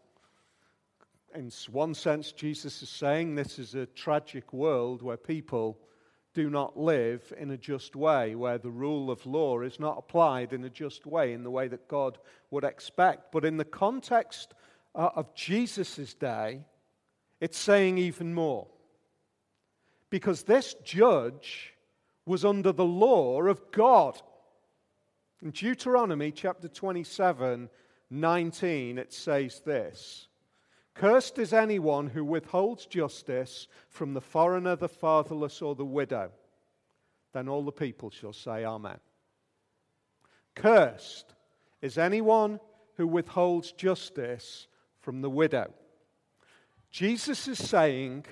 in 1.34 1.50
one 1.70 1.94
sense, 1.94 2.32
Jesus 2.32 2.82
is 2.82 2.88
saying 2.88 3.34
this 3.34 3.58
is 3.58 3.75
a 3.75 3.87
tragic 3.87 4.52
world 4.52 5.02
where 5.02 5.16
people 5.16 5.78
do 6.34 6.49
not 6.49 6.78
live 6.78 7.32
in 7.38 7.50
a 7.50 7.56
just 7.56 7.96
way, 7.96 8.34
where 8.34 8.58
the 8.58 8.70
rule 8.70 9.10
of 9.10 9.25
law 9.26 9.60
is 9.60 9.80
not 9.80 9.99
applied 9.99 10.52
in 10.52 10.64
a 10.64 10.70
just 10.70 11.06
way, 11.06 11.32
in 11.32 11.42
the 11.42 11.50
way 11.50 11.68
that 11.68 11.88
God 11.88 12.18
would 12.50 12.64
expect. 12.64 13.32
But 13.32 13.44
in 13.44 13.56
the 13.56 13.64
context 13.64 14.54
uh, 14.94 15.10
of 15.14 15.34
Jesus' 15.34 16.14
day, 16.14 16.64
it's 17.40 17.58
saying 17.58 17.99
even 17.99 18.32
more. 18.32 18.68
Because 20.08 20.42
this 20.42 20.75
judge 20.84 21.75
was 22.26 22.44
under 22.44 22.72
the 22.72 22.84
law 22.84 23.42
of 23.42 23.72
God. 23.72 24.20
In 25.42 25.50
Deuteronomy 25.50 26.30
chapter 26.32 26.68
27, 26.68 27.68
19, 28.10 28.99
it 28.99 29.12
says 29.12 29.60
this. 29.64 30.28
Cursed 31.00 31.38
is 31.38 31.54
anyone 31.54 32.09
who 32.09 32.23
withholds 32.23 32.85
justice 32.85 33.69
from 33.88 34.12
the 34.12 34.21
foreigner, 34.21 34.76
the 34.76 34.87
fatherless, 34.87 35.62
or 35.62 35.75
the 35.75 35.83
widow. 35.83 36.30
Then 37.33 37.49
all 37.49 37.64
the 37.64 37.73
people 37.73 38.11
shall 38.11 38.35
say, 38.35 38.66
Amen. 38.66 38.99
Cursed 40.54 41.33
is 41.80 41.97
anyone 41.97 42.61
who 42.99 43.07
withholds 43.07 43.73
justice 43.73 44.66
from 45.00 45.23
the 45.23 45.30
widow. 45.30 45.73
Jesus 46.90 47.49
is 47.49 47.66
saying, 47.66 48.26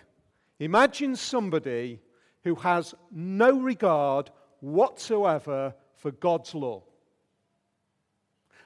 Imagine 0.58 1.16
somebody 1.16 2.02
who 2.44 2.54
has 2.56 2.94
no 3.10 3.58
regard 3.58 4.30
whatsoever 4.60 5.74
for 5.94 6.10
God's 6.10 6.54
law. 6.54 6.82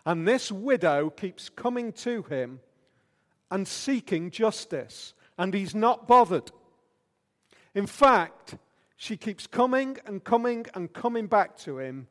And 0.04 0.26
this 0.26 0.50
widow 0.50 1.08
keeps 1.08 1.48
coming 1.48 1.92
to 1.92 2.22
him 2.22 2.58
and 3.52 3.68
seeking 3.68 4.30
justice, 4.30 5.12
and 5.36 5.52
he's 5.52 5.74
not 5.74 6.08
bothered. 6.08 6.50
In 7.74 7.86
fact, 7.86 8.56
she 8.96 9.18
keeps 9.18 9.46
coming 9.46 9.98
and 10.06 10.24
coming 10.24 10.64
and 10.74 10.90
coming 10.90 11.26
back 11.26 11.58
to 11.58 11.78
him. 11.78 12.08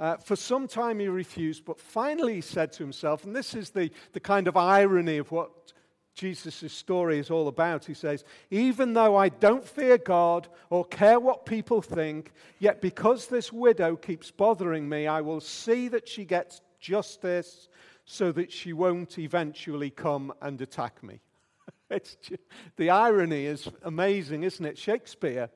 Uh, 0.00 0.16
for 0.16 0.34
some 0.34 0.66
time 0.66 0.98
he 0.98 1.06
refused, 1.06 1.64
but 1.64 1.78
finally 1.78 2.34
he 2.34 2.40
said 2.40 2.72
to 2.72 2.82
himself, 2.82 3.24
and 3.24 3.36
this 3.36 3.54
is 3.54 3.70
the, 3.70 3.88
the 4.14 4.20
kind 4.20 4.48
of 4.48 4.56
irony 4.56 5.18
of 5.18 5.30
what 5.30 5.72
Jesus' 6.16 6.72
story 6.72 7.20
is 7.20 7.30
all 7.30 7.46
about. 7.46 7.84
He 7.84 7.94
says, 7.94 8.24
Even 8.50 8.94
though 8.94 9.14
I 9.14 9.28
don't 9.28 9.64
fear 9.64 9.96
God 9.96 10.48
or 10.70 10.84
care 10.84 11.20
what 11.20 11.46
people 11.46 11.82
think, 11.82 12.32
yet 12.58 12.80
because 12.80 13.28
this 13.28 13.52
widow 13.52 13.94
keeps 13.94 14.32
bothering 14.32 14.88
me, 14.88 15.06
I 15.06 15.20
will 15.20 15.40
see 15.40 15.86
that 15.88 16.08
she 16.08 16.24
gets 16.24 16.60
justice 16.80 17.68
so 18.04 18.32
that 18.32 18.52
she 18.52 18.72
won't 18.72 19.18
eventually 19.18 19.90
come 19.90 20.32
and 20.42 20.60
attack 20.60 21.02
me. 21.02 21.20
it's 21.90 22.16
just, 22.16 22.42
the 22.76 22.90
irony 22.90 23.46
is 23.46 23.68
amazing, 23.82 24.42
isn't 24.42 24.64
it? 24.64 24.78
Shakespeare 24.78 25.50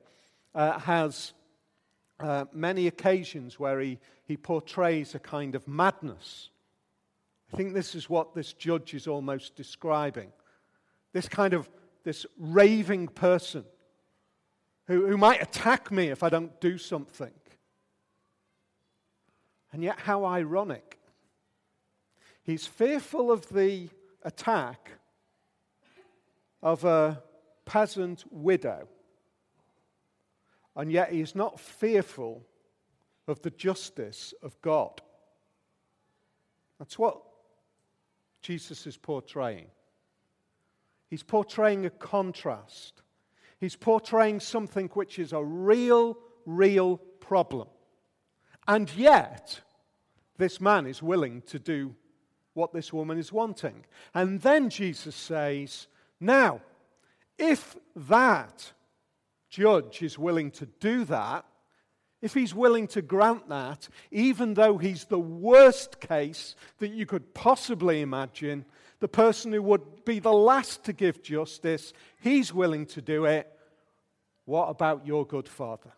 uh, 0.55 0.79
has 0.79 1.33
uh, 2.19 2.45
many 2.51 2.87
occasions 2.87 3.59
where 3.59 3.79
he, 3.79 3.99
he 4.25 4.35
portrays 4.35 5.15
a 5.15 5.19
kind 5.19 5.55
of 5.55 5.67
madness. 5.67 6.49
I 7.53 7.57
think 7.57 7.73
this 7.73 7.95
is 7.95 8.09
what 8.09 8.35
this 8.35 8.53
judge 8.53 8.93
is 8.93 9.07
almost 9.07 9.55
describing. 9.55 10.31
This 11.13 11.27
kind 11.27 11.53
of 11.53 11.69
this 12.03 12.25
raving 12.37 13.07
person 13.07 13.65
who, 14.87 15.07
who 15.07 15.17
might 15.17 15.41
attack 15.41 15.91
me 15.91 16.07
if 16.07 16.23
I 16.23 16.29
don't 16.29 16.59
do 16.61 16.77
something. 16.77 17.31
And 19.71 19.83
yet, 19.83 19.99
how 19.99 20.25
ironic 20.25 20.98
He's 22.49 22.65
fearful 22.65 23.31
of 23.31 23.47
the 23.49 23.89
attack 24.23 24.93
of 26.63 26.83
a 26.83 27.21
peasant 27.63 28.23
widow, 28.31 28.87
and 30.75 30.91
yet 30.91 31.11
he's 31.11 31.35
not 31.35 31.59
fearful 31.59 32.43
of 33.27 33.39
the 33.43 33.51
justice 33.51 34.33
of 34.41 34.59
God. 34.63 34.99
That's 36.79 36.97
what 36.97 37.21
Jesus 38.41 38.87
is 38.87 38.97
portraying. 38.97 39.67
He's 41.07 41.21
portraying 41.21 41.85
a 41.85 41.91
contrast. 41.91 43.03
He's 43.59 43.75
portraying 43.75 44.39
something 44.39 44.87
which 44.95 45.19
is 45.19 45.33
a 45.33 45.43
real, 45.43 46.17
real 46.47 46.97
problem. 47.19 47.67
And 48.67 48.91
yet, 48.95 49.59
this 50.39 50.59
man 50.59 50.87
is 50.87 51.03
willing 51.03 51.43
to 51.43 51.59
do 51.59 51.93
what 52.59 52.73
this 52.73 52.93
woman 52.93 53.17
is 53.17 53.31
wanting. 53.31 53.85
And 54.13 54.41
then 54.41 54.69
Jesus 54.69 55.15
says, 55.15 55.87
Now, 56.19 56.61
if 57.37 57.77
that 57.95 58.73
judge 59.49 60.03
is 60.03 60.19
willing 60.19 60.51
to 60.51 60.65
do 60.65 61.05
that, 61.05 61.45
if 62.21 62.33
he's 62.33 62.53
willing 62.53 62.87
to 62.87 63.01
grant 63.01 63.47
that, 63.47 63.87
even 64.11 64.53
though 64.53 64.77
he's 64.77 65.05
the 65.05 65.19
worst 65.19 66.01
case 66.01 66.55
that 66.79 66.89
you 66.89 67.05
could 67.05 67.33
possibly 67.33 68.01
imagine, 68.01 68.65
the 68.99 69.07
person 69.07 69.53
who 69.53 69.63
would 69.63 70.03
be 70.03 70.19
the 70.19 70.33
last 70.33 70.83
to 70.83 70.93
give 70.93 71.23
justice, 71.23 71.93
he's 72.19 72.53
willing 72.53 72.85
to 72.87 73.01
do 73.01 73.23
it. 73.23 73.47
What 74.43 74.67
about 74.67 75.07
your 75.07 75.25
good 75.25 75.47
father? 75.47 75.91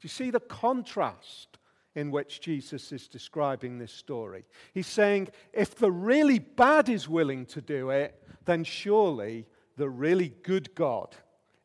Do 0.00 0.06
you 0.06 0.10
see 0.10 0.30
the 0.30 0.40
contrast 0.40 1.58
in 1.94 2.10
which 2.10 2.40
Jesus 2.40 2.92
is 2.92 3.08
describing 3.08 3.78
this 3.78 3.92
story? 3.92 4.44
He's 4.72 4.86
saying, 4.86 5.28
if 5.52 5.74
the 5.74 5.90
really 5.90 6.38
bad 6.38 6.88
is 6.88 7.08
willing 7.08 7.46
to 7.46 7.60
do 7.60 7.90
it, 7.90 8.22
then 8.44 8.64
surely 8.64 9.46
the 9.76 9.88
really 9.88 10.34
good 10.42 10.74
God 10.74 11.14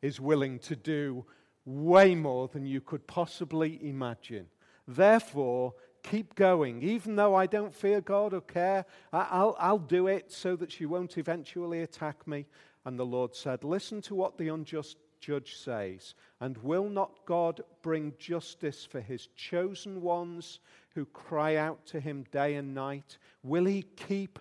is 0.02 0.20
willing 0.20 0.58
to 0.60 0.76
do 0.76 1.24
way 1.64 2.14
more 2.14 2.48
than 2.48 2.66
you 2.66 2.80
could 2.80 3.06
possibly 3.06 3.78
imagine. 3.86 4.46
Therefore, 4.86 5.74
keep 6.02 6.34
going. 6.34 6.82
Even 6.82 7.16
though 7.16 7.34
I 7.34 7.46
don't 7.46 7.74
fear 7.74 8.00
God 8.00 8.32
or 8.32 8.40
care, 8.40 8.86
I'll, 9.12 9.56
I'll 9.58 9.78
do 9.78 10.06
it 10.06 10.32
so 10.32 10.56
that 10.56 10.72
she 10.72 10.86
won't 10.86 11.18
eventually 11.18 11.82
attack 11.82 12.26
me. 12.26 12.46
And 12.84 12.98
the 12.98 13.06
Lord 13.06 13.34
said, 13.34 13.64
Listen 13.64 14.00
to 14.02 14.14
what 14.14 14.38
the 14.38 14.48
unjust 14.48 14.96
judge 15.20 15.56
says. 15.56 16.14
And 16.40 16.56
will 16.58 16.88
not 16.88 17.10
God 17.26 17.60
bring 17.82 18.14
justice 18.18 18.84
for 18.84 19.00
his 19.00 19.28
chosen 19.28 20.02
ones 20.02 20.60
who 20.94 21.04
cry 21.06 21.56
out 21.56 21.84
to 21.86 22.00
him 22.00 22.24
day 22.30 22.54
and 22.54 22.74
night? 22.74 23.18
Will 23.42 23.64
he 23.64 23.82
keep 23.82 24.38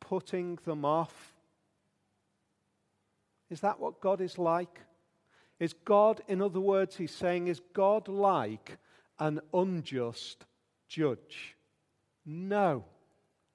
putting 0.00 0.58
them 0.64 0.84
off? 0.84 1.34
Is 3.50 3.60
that 3.60 3.80
what 3.80 4.00
God 4.00 4.20
is 4.20 4.38
like? 4.38 4.80
Is 5.58 5.72
God, 5.72 6.22
in 6.28 6.40
other 6.40 6.60
words, 6.60 6.96
he's 6.96 7.14
saying, 7.14 7.48
is 7.48 7.60
God 7.74 8.08
like 8.08 8.78
an 9.18 9.40
unjust 9.52 10.46
judge? 10.88 11.56
No, 12.24 12.84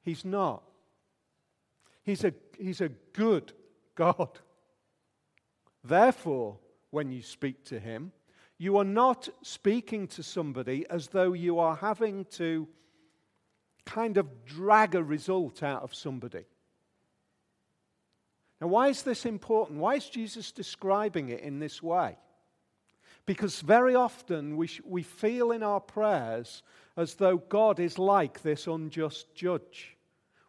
he's 0.03 0.23
not. 0.23 0.63
He's 2.03 2.23
a, 2.23 2.33
he's 2.59 2.81
a 2.81 2.89
good 2.89 3.53
God. 3.95 4.39
Therefore, 5.83 6.57
when 6.95 7.11
you 7.11 7.21
speak 7.21 7.65
to 7.65 7.77
him, 7.77 8.13
you 8.57 8.77
are 8.77 8.85
not 8.85 9.27
speaking 9.41 10.07
to 10.07 10.23
somebody 10.23 10.85
as 10.89 11.09
though 11.09 11.33
you 11.33 11.59
are 11.59 11.75
having 11.75 12.23
to 12.23 12.69
kind 13.85 14.15
of 14.15 14.45
drag 14.45 14.95
a 14.95 15.03
result 15.03 15.61
out 15.61 15.83
of 15.83 15.93
somebody. 15.93 16.45
Now, 18.61 18.67
why 18.67 18.87
is 18.87 19.03
this 19.03 19.25
important? 19.25 19.79
Why 19.79 19.95
is 19.95 20.09
Jesus 20.09 20.53
describing 20.53 21.27
it 21.27 21.41
in 21.41 21.59
this 21.59 21.83
way? 21.83 22.15
Because 23.25 23.59
very 23.59 23.95
often 23.95 24.55
we, 24.55 24.67
sh- 24.67 24.81
we 24.85 25.03
feel 25.03 25.51
in 25.51 25.63
our 25.63 25.81
prayers 25.81 26.63
as 26.95 27.15
though 27.15 27.37
God 27.37 27.81
is 27.81 27.99
like 27.99 28.41
this 28.41 28.67
unjust 28.67 29.35
judge. 29.35 29.97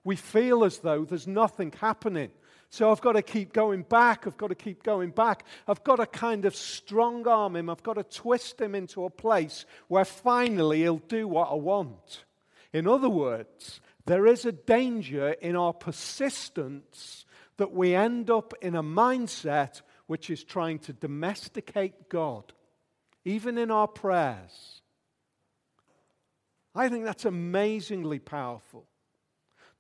We 0.05 0.15
feel 0.15 0.63
as 0.63 0.79
though 0.79 1.05
there's 1.05 1.27
nothing 1.27 1.73
happening. 1.73 2.31
So 2.71 2.91
I've 2.91 3.01
got 3.01 3.13
to 3.13 3.23
keep 3.23 3.53
going 3.53 3.83
back. 3.83 4.27
I've 4.27 4.37
got 4.37 4.49
to 4.49 4.55
keep 4.55 4.83
going 4.83 5.11
back. 5.11 5.45
I've 5.67 5.85
got 5.85 5.97
to 5.97 6.07
kind 6.07 6.45
of 6.45 6.55
strong 6.55 7.27
arm 7.27 7.57
him. 7.57 7.71
I've 7.71 7.83
got 7.83 7.95
to 7.95 8.05
twist 8.05 8.61
him 8.61 8.75
into 8.75 9.05
a 9.05 9.11
place 9.11 9.65
where 9.89 10.05
finally 10.05 10.81
he'll 10.81 10.99
do 10.99 11.29
what 11.29 11.51
I 11.51 11.55
want. 11.55 12.25
In 12.73 12.87
other 12.87 13.09
words, 13.09 13.81
there 14.07 14.27
is 14.27 14.45
a 14.45 14.53
danger 14.53 15.31
in 15.31 15.57
our 15.57 15.73
persistence 15.73 17.25
that 17.57 17.73
we 17.73 17.95
end 17.95 18.31
up 18.31 18.53
in 18.61 18.75
a 18.75 18.83
mindset 18.83 19.81
which 20.07 20.31
is 20.31 20.45
trying 20.45 20.79
to 20.81 20.93
domesticate 20.93 22.09
God, 22.09 22.53
even 23.25 23.59
in 23.59 23.71
our 23.71 23.89
prayers. 23.89 24.83
I 26.75 26.89
think 26.89 27.05
that's 27.05 27.25
amazingly 27.25 28.19
powerful. 28.19 28.87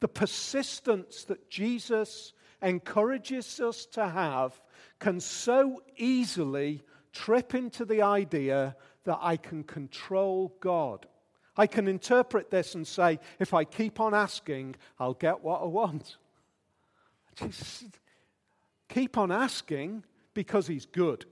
The 0.00 0.08
persistence 0.08 1.24
that 1.24 1.50
Jesus 1.50 2.32
encourages 2.62 3.60
us 3.60 3.86
to 3.86 4.08
have 4.08 4.60
can 4.98 5.20
so 5.20 5.82
easily 5.96 6.82
trip 7.12 7.54
into 7.54 7.84
the 7.84 8.02
idea 8.02 8.76
that 9.04 9.18
I 9.20 9.36
can 9.36 9.64
control 9.64 10.54
God. 10.60 11.06
I 11.56 11.66
can 11.66 11.88
interpret 11.88 12.50
this 12.50 12.74
and 12.74 12.86
say, 12.86 13.18
if 13.38 13.54
I 13.54 13.64
keep 13.64 14.00
on 14.00 14.14
asking, 14.14 14.76
I'll 14.98 15.14
get 15.14 15.42
what 15.42 15.62
I 15.62 15.66
want. 15.66 16.16
Just 17.36 17.84
keep 18.88 19.16
on 19.16 19.32
asking 19.32 20.04
because 20.34 20.66
he's 20.66 20.86
good. 20.86 21.24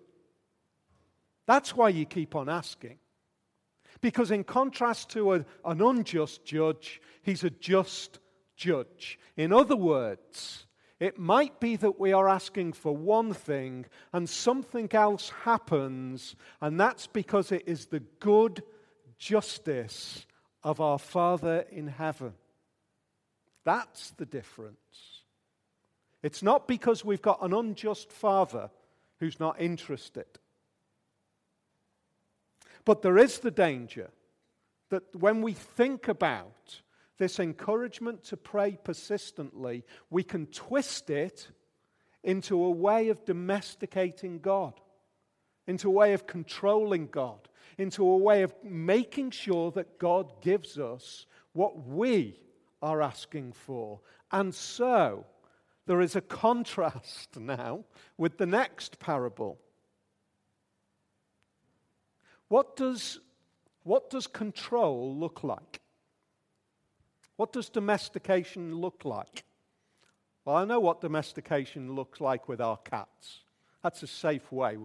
That's 1.46 1.76
why 1.76 1.90
you 1.90 2.06
keep 2.06 2.34
on 2.34 2.48
asking. 2.48 2.98
Because, 4.00 4.30
in 4.30 4.44
contrast 4.44 5.10
to 5.10 5.34
a, 5.34 5.44
an 5.64 5.80
unjust 5.80 6.44
judge, 6.44 7.00
he's 7.22 7.44
a 7.44 7.50
just 7.50 8.18
judge. 8.56 9.18
In 9.36 9.52
other 9.52 9.76
words, 9.76 10.63
it 11.00 11.18
might 11.18 11.60
be 11.60 11.76
that 11.76 11.98
we 11.98 12.12
are 12.12 12.28
asking 12.28 12.74
for 12.74 12.96
one 12.96 13.32
thing 13.34 13.86
and 14.12 14.28
something 14.28 14.88
else 14.92 15.30
happens, 15.42 16.36
and 16.60 16.78
that's 16.78 17.06
because 17.06 17.50
it 17.52 17.64
is 17.66 17.86
the 17.86 18.00
good 18.20 18.62
justice 19.18 20.26
of 20.62 20.80
our 20.80 20.98
Father 20.98 21.64
in 21.70 21.88
heaven. 21.88 22.34
That's 23.64 24.10
the 24.12 24.26
difference. 24.26 24.76
It's 26.22 26.42
not 26.42 26.68
because 26.68 27.04
we've 27.04 27.22
got 27.22 27.42
an 27.42 27.52
unjust 27.52 28.10
father 28.10 28.70
who's 29.20 29.38
not 29.40 29.60
interested. 29.60 30.26
But 32.84 33.02
there 33.02 33.18
is 33.18 33.38
the 33.38 33.50
danger 33.50 34.10
that 34.90 35.14
when 35.16 35.42
we 35.42 35.52
think 35.52 36.08
about 36.08 36.80
this 37.18 37.38
encouragement 37.38 38.24
to 38.24 38.36
pray 38.36 38.78
persistently, 38.82 39.84
we 40.10 40.22
can 40.22 40.46
twist 40.46 41.10
it 41.10 41.48
into 42.22 42.62
a 42.64 42.70
way 42.70 43.08
of 43.08 43.24
domesticating 43.24 44.40
God, 44.40 44.80
into 45.66 45.88
a 45.88 45.92
way 45.92 46.12
of 46.14 46.26
controlling 46.26 47.06
God, 47.06 47.48
into 47.78 48.04
a 48.04 48.16
way 48.16 48.42
of 48.42 48.54
making 48.62 49.30
sure 49.30 49.70
that 49.72 49.98
God 49.98 50.40
gives 50.40 50.78
us 50.78 51.26
what 51.52 51.86
we 51.86 52.40
are 52.82 53.02
asking 53.02 53.52
for. 53.52 54.00
And 54.32 54.54
so, 54.54 55.26
there 55.86 56.00
is 56.00 56.16
a 56.16 56.20
contrast 56.20 57.36
now 57.38 57.84
with 58.16 58.38
the 58.38 58.46
next 58.46 58.98
parable. 58.98 59.58
What 62.48 62.76
does, 62.76 63.20
what 63.82 64.10
does 64.10 64.26
control 64.26 65.16
look 65.16 65.44
like? 65.44 65.80
What 67.36 67.52
does 67.52 67.68
domestication 67.68 68.76
look 68.76 69.04
like? 69.04 69.44
Well, 70.44 70.56
I 70.56 70.64
know 70.64 70.80
what 70.80 71.00
domestication 71.00 71.94
looks 71.94 72.20
like 72.20 72.48
with 72.48 72.60
our 72.60 72.76
cats. 72.76 73.40
That's 73.82 74.02
a 74.02 74.06
safe 74.06 74.52
way. 74.52 74.76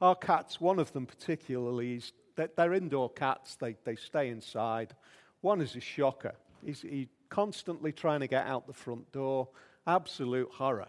Our 0.00 0.14
cats, 0.14 0.60
one 0.60 0.78
of 0.78 0.92
them 0.92 1.06
particularly, 1.06 1.94
is, 1.94 2.12
they're 2.36 2.74
indoor 2.74 3.10
cats, 3.10 3.56
they, 3.56 3.76
they 3.84 3.96
stay 3.96 4.28
inside. 4.28 4.94
One 5.40 5.60
is 5.60 5.76
a 5.76 5.80
shocker. 5.80 6.34
He's, 6.64 6.82
he's 6.82 7.08
constantly 7.28 7.92
trying 7.92 8.20
to 8.20 8.26
get 8.26 8.46
out 8.46 8.66
the 8.66 8.72
front 8.72 9.10
door 9.12 9.48
absolute 9.86 10.50
horror. 10.52 10.88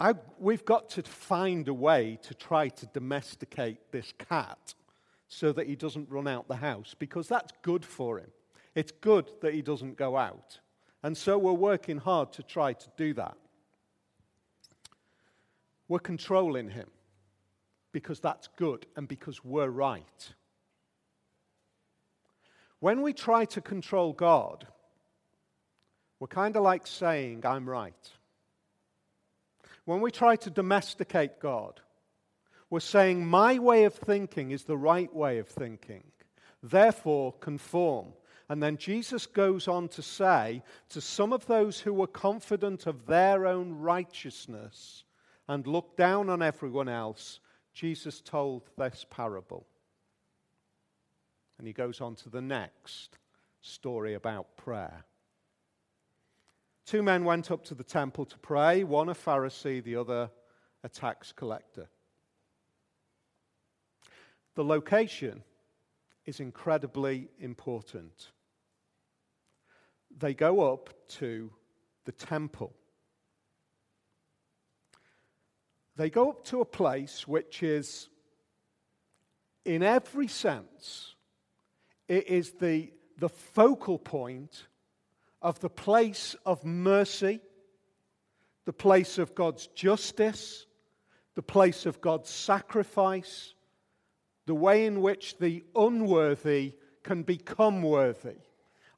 I, 0.00 0.14
we've 0.38 0.64
got 0.64 0.90
to 0.90 1.02
find 1.02 1.68
a 1.68 1.74
way 1.74 2.18
to 2.22 2.34
try 2.34 2.68
to 2.68 2.86
domesticate 2.86 3.92
this 3.92 4.12
cat 4.18 4.74
so 5.34 5.52
that 5.52 5.66
he 5.66 5.74
doesn't 5.74 6.08
run 6.08 6.28
out 6.28 6.46
the 6.46 6.56
house 6.56 6.94
because 6.96 7.26
that's 7.26 7.52
good 7.62 7.84
for 7.84 8.18
him. 8.20 8.30
It's 8.76 8.92
good 8.92 9.28
that 9.42 9.52
he 9.52 9.62
doesn't 9.62 9.96
go 9.96 10.16
out. 10.16 10.60
And 11.02 11.16
so 11.16 11.36
we're 11.36 11.52
working 11.52 11.98
hard 11.98 12.32
to 12.34 12.42
try 12.44 12.72
to 12.72 12.86
do 12.96 13.14
that. 13.14 13.36
We're 15.88 15.98
controlling 15.98 16.70
him 16.70 16.88
because 17.90 18.20
that's 18.20 18.48
good 18.56 18.86
and 18.96 19.08
because 19.08 19.44
we're 19.44 19.68
right. 19.68 20.34
When 22.78 23.02
we 23.02 23.12
try 23.12 23.44
to 23.46 23.60
control 23.60 24.12
God, 24.12 24.66
we're 26.20 26.28
kind 26.28 26.56
of 26.56 26.62
like 26.62 26.86
saying, 26.86 27.44
I'm 27.44 27.68
right. 27.68 28.10
When 29.84 30.00
we 30.00 30.12
try 30.12 30.36
to 30.36 30.50
domesticate 30.50 31.40
God, 31.40 31.80
we're 32.74 32.80
saying, 32.80 33.24
My 33.24 33.60
way 33.60 33.84
of 33.84 33.94
thinking 33.94 34.50
is 34.50 34.64
the 34.64 34.76
right 34.76 35.14
way 35.14 35.38
of 35.38 35.46
thinking. 35.46 36.02
Therefore, 36.60 37.32
conform. 37.34 38.14
And 38.48 38.60
then 38.60 38.78
Jesus 38.78 39.26
goes 39.26 39.68
on 39.68 39.86
to 39.90 40.02
say 40.02 40.60
to 40.88 41.00
some 41.00 41.32
of 41.32 41.46
those 41.46 41.78
who 41.78 41.94
were 41.94 42.08
confident 42.08 42.88
of 42.88 43.06
their 43.06 43.46
own 43.46 43.78
righteousness 43.78 45.04
and 45.46 45.64
looked 45.68 45.96
down 45.96 46.28
on 46.28 46.42
everyone 46.42 46.88
else, 46.88 47.38
Jesus 47.74 48.20
told 48.20 48.68
this 48.76 49.06
parable. 49.08 49.68
And 51.58 51.68
he 51.68 51.72
goes 51.72 52.00
on 52.00 52.16
to 52.16 52.28
the 52.28 52.42
next 52.42 53.18
story 53.60 54.14
about 54.14 54.56
prayer. 54.56 55.04
Two 56.86 57.04
men 57.04 57.22
went 57.22 57.52
up 57.52 57.64
to 57.66 57.76
the 57.76 57.84
temple 57.84 58.24
to 58.24 58.38
pray, 58.38 58.82
one 58.82 59.10
a 59.10 59.14
Pharisee, 59.14 59.80
the 59.80 59.94
other 59.94 60.28
a 60.82 60.88
tax 60.88 61.30
collector. 61.30 61.88
The 64.54 64.64
location 64.64 65.42
is 66.26 66.40
incredibly 66.40 67.28
important. 67.38 68.30
They 70.16 70.34
go 70.34 70.72
up 70.72 70.90
to 71.08 71.50
the 72.04 72.12
temple. 72.12 72.74
They 75.96 76.10
go 76.10 76.30
up 76.30 76.44
to 76.46 76.60
a 76.60 76.64
place 76.64 77.26
which 77.26 77.62
is, 77.62 78.08
in 79.64 79.82
every 79.82 80.28
sense, 80.28 81.14
it 82.08 82.28
is 82.28 82.52
the, 82.52 82.92
the 83.18 83.28
focal 83.28 83.98
point 83.98 84.66
of 85.40 85.60
the 85.60 85.70
place 85.70 86.34
of 86.44 86.64
mercy, 86.64 87.40
the 88.64 88.72
place 88.72 89.18
of 89.18 89.34
God's 89.34 89.66
justice, 89.68 90.66
the 91.34 91.42
place 91.42 91.86
of 91.86 92.00
God's 92.00 92.30
sacrifice, 92.30 93.54
the 94.46 94.54
way 94.54 94.86
in 94.86 95.00
which 95.00 95.38
the 95.38 95.64
unworthy 95.74 96.74
can 97.02 97.22
become 97.22 97.82
worthy. 97.82 98.36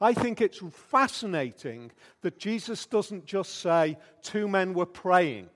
I 0.01 0.13
think 0.13 0.41
it's 0.41 0.61
fascinating 0.71 1.91
that 2.23 2.39
Jesus 2.39 2.87
doesn't 2.87 3.25
just 3.25 3.61
say 3.61 3.97
two 4.23 4.47
men 4.49 4.75
were 4.75 4.87
praying. 4.87 5.49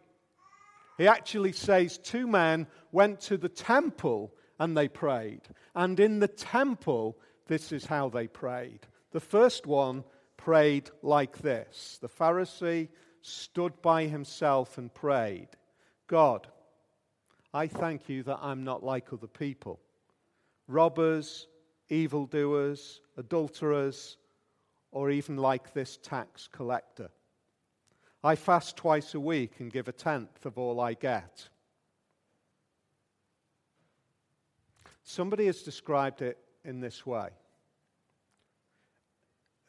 He 0.96 1.07
actually 1.07 1.53
says 1.53 1.98
two 1.98 2.26
men 2.26 2.66
went 2.92 3.20
to 3.22 3.37
the 3.37 3.48
temple 3.48 4.33
and 4.59 4.76
they 4.76 4.88
prayed. 4.88 5.42
And 5.74 5.98
in 5.98 6.20
the 6.20 6.29
temple, 6.29 7.18
this 7.46 7.72
is 7.72 7.87
how 7.87 8.09
they 8.09 8.29
prayed. 8.29 8.81
The 9.12 9.20
first 9.20 9.66
one 9.66 10.05
prayed 10.37 10.90
like 11.03 11.38
this 11.38 11.98
The 12.00 12.09
Pharisee 12.09 12.88
stood 13.22 13.81
by 13.83 14.05
himself 14.05 14.79
and 14.79 14.92
prayed, 14.92 15.48
God, 16.07 16.48
I 17.52 17.66
thank 17.66 18.08
you 18.08 18.22
that 18.24 18.38
I'm 18.40 18.64
not 18.64 18.84
like 18.84 19.12
other 19.12 19.26
people 19.26 19.80
robbers, 20.68 21.48
evildoers, 21.88 23.00
adulterers, 23.16 24.18
or 24.92 25.10
even 25.10 25.36
like 25.36 25.72
this 25.72 25.98
tax 26.00 26.48
collector. 26.50 27.10
I 28.22 28.36
fast 28.36 28.76
twice 28.76 29.14
a 29.14 29.20
week 29.20 29.54
and 29.58 29.72
give 29.72 29.88
a 29.88 29.92
tenth 29.92 30.46
of 30.46 30.58
all 30.58 30.78
I 30.78 30.94
get. 30.94 31.48
Somebody 35.02 35.46
has 35.46 35.62
described 35.62 36.22
it 36.22 36.38
in 36.64 36.80
this 36.80 37.04
way 37.04 37.30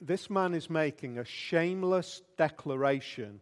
this 0.01 0.31
man 0.31 0.55
is 0.55 0.69
making 0.69 1.19
a 1.19 1.25
shameless 1.25 2.23
declaration 2.35 3.39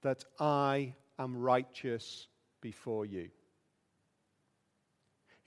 that 0.00 0.24
I 0.40 0.94
am 1.18 1.36
righteous 1.36 2.28
before 2.62 3.04
you. 3.04 3.28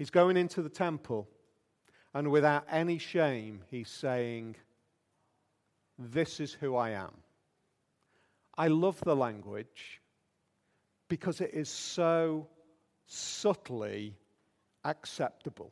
He's 0.01 0.09
going 0.09 0.35
into 0.35 0.63
the 0.63 0.69
temple, 0.69 1.29
and 2.15 2.31
without 2.31 2.65
any 2.71 2.97
shame, 2.97 3.61
he's 3.69 3.87
saying, 3.87 4.55
This 5.99 6.39
is 6.39 6.51
who 6.53 6.75
I 6.75 6.89
am. 6.89 7.11
I 8.57 8.69
love 8.69 8.99
the 9.01 9.15
language 9.15 10.01
because 11.07 11.39
it 11.39 11.51
is 11.53 11.69
so 11.69 12.47
subtly 13.05 14.15
acceptable. 14.83 15.71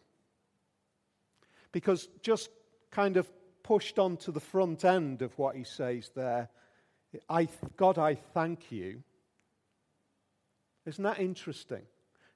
Because 1.72 2.08
just 2.22 2.52
kind 2.92 3.18
of 3.18 3.28
pushed 3.64 3.98
onto 3.98 4.32
the 4.32 4.40
front 4.40 4.86
end 4.86 5.24
of 5.24 5.36
what 5.40 5.56
he 5.56 5.64
says 5.64 6.12
there. 6.16 6.50
I, 7.28 7.48
God, 7.78 7.98
I 7.98 8.14
thank 8.14 8.72
you. 8.72 9.02
Isn't 10.86 11.04
that 11.04 11.18
interesting? 11.18 11.82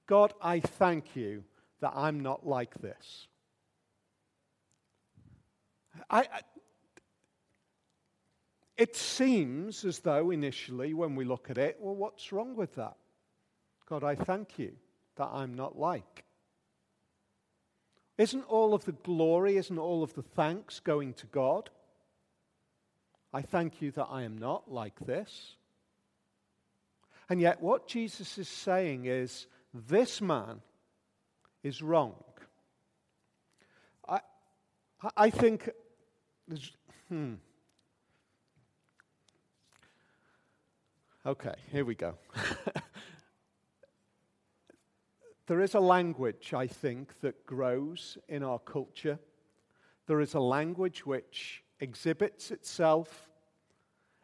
God, 0.08 0.34
I 0.42 0.60
thank 0.60 1.16
you 1.16 1.44
that 1.84 1.92
I'm 1.98 2.22
not 2.22 2.48
like 2.48 2.76
this. 2.80 3.28
I, 6.10 6.22
I, 6.22 6.42
it 8.78 8.96
seems 8.96 9.84
as 9.84 10.00
though 10.00 10.32
initially, 10.32 10.94
when 10.94 11.14
we 11.18 11.26
look 11.26 11.50
at 11.50 11.58
it, 11.58 11.76
well, 11.82 11.94
what's 11.94 12.32
wrong 12.32 12.56
with 12.56 12.76
that? 12.76 12.96
God, 13.90 14.06
I 14.06 14.16
thank 14.16 14.58
you 14.58 14.72
that 15.18 15.28
I'm 15.34 15.56
not 15.56 15.78
like. 15.78 16.24
Isn't 18.18 18.46
all 18.46 18.74
of 18.74 18.86
the 18.86 18.94
glory, 18.94 19.58
isn't 19.58 19.78
all 19.78 20.04
of 20.04 20.14
the 20.14 20.24
thanks 20.24 20.80
going 20.80 21.16
to 21.16 21.26
God? 21.26 21.70
I 23.34 23.42
thank 23.42 23.82
you 23.82 23.92
that 23.92 24.08
I 24.10 24.24
am 24.24 24.38
not 24.38 24.72
like 24.72 25.02
this. 25.02 25.58
And 27.30 27.42
yet, 27.42 27.62
what 27.62 27.90
Jesus 27.90 28.38
is 28.38 28.48
saying 28.48 29.04
is 29.04 29.48
this 29.74 30.22
man 30.22 30.62
is 31.64 31.82
wrong. 31.82 32.16
I, 34.08 34.20
I 35.16 35.30
think, 35.30 35.70
hmm. 37.10 37.34
Okay, 41.26 41.56
here 41.72 41.86
we 41.86 41.96
go. 41.96 42.16
There 45.46 45.60
is 45.60 45.74
a 45.74 45.80
language, 45.80 46.54
I 46.54 46.68
think, 46.68 47.20
that 47.20 47.46
grows 47.46 48.18
in 48.30 48.44
our 48.44 48.60
culture. 48.60 49.20
There 50.08 50.22
is 50.22 50.36
a 50.36 50.40
language 50.40 51.06
which 51.06 51.64
exhibits 51.82 52.50
itself 52.50 53.30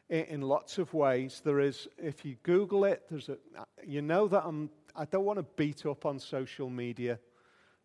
in, 0.10 0.42
lots 0.42 0.78
of 0.78 0.94
ways. 0.94 1.42
There 1.44 1.60
is, 1.60 1.90
if 1.98 2.24
you 2.24 2.38
Google 2.44 2.86
it, 2.86 3.04
there's 3.10 3.28
a, 3.28 3.38
you 3.86 4.02
know 4.02 4.30
that 4.30 4.44
I'm, 4.46 4.70
I 4.96 5.06
don't 5.06 5.26
want 5.26 5.40
to 5.40 5.46
beat 5.58 5.86
up 5.86 6.06
on 6.06 6.20
social 6.20 6.70
media, 6.70 7.20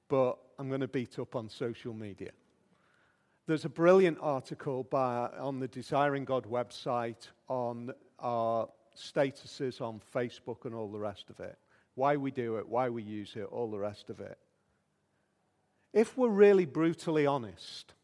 but 0.08 0.38
I'm 0.58 0.68
going 0.68 0.80
to 0.80 0.88
beat 0.88 1.18
up 1.18 1.36
on 1.36 1.48
social 1.48 1.94
media. 1.94 2.30
There's 3.46 3.64
a 3.64 3.70
brilliant 3.70 4.18
article 4.20 4.84
by, 4.84 5.28
on 5.38 5.60
the 5.60 5.68
Desiring 5.68 6.24
God 6.24 6.44
website 6.44 7.28
on 7.48 7.92
our 8.18 8.68
statuses 8.96 9.80
on 9.80 10.00
Facebook 10.14 10.64
and 10.64 10.74
all 10.74 10.90
the 10.90 10.98
rest 10.98 11.28
of 11.30 11.40
it 11.40 11.58
why 11.94 12.16
we 12.16 12.30
do 12.30 12.56
it, 12.56 12.68
why 12.68 12.88
we 12.88 13.02
use 13.02 13.34
it, 13.36 13.44
all 13.44 13.70
the 13.70 13.78
rest 13.78 14.10
of 14.10 14.20
it. 14.20 14.38
If 15.92 16.16
we're 16.18 16.28
really 16.28 16.64
brutally 16.64 17.26
honest, 17.26 17.94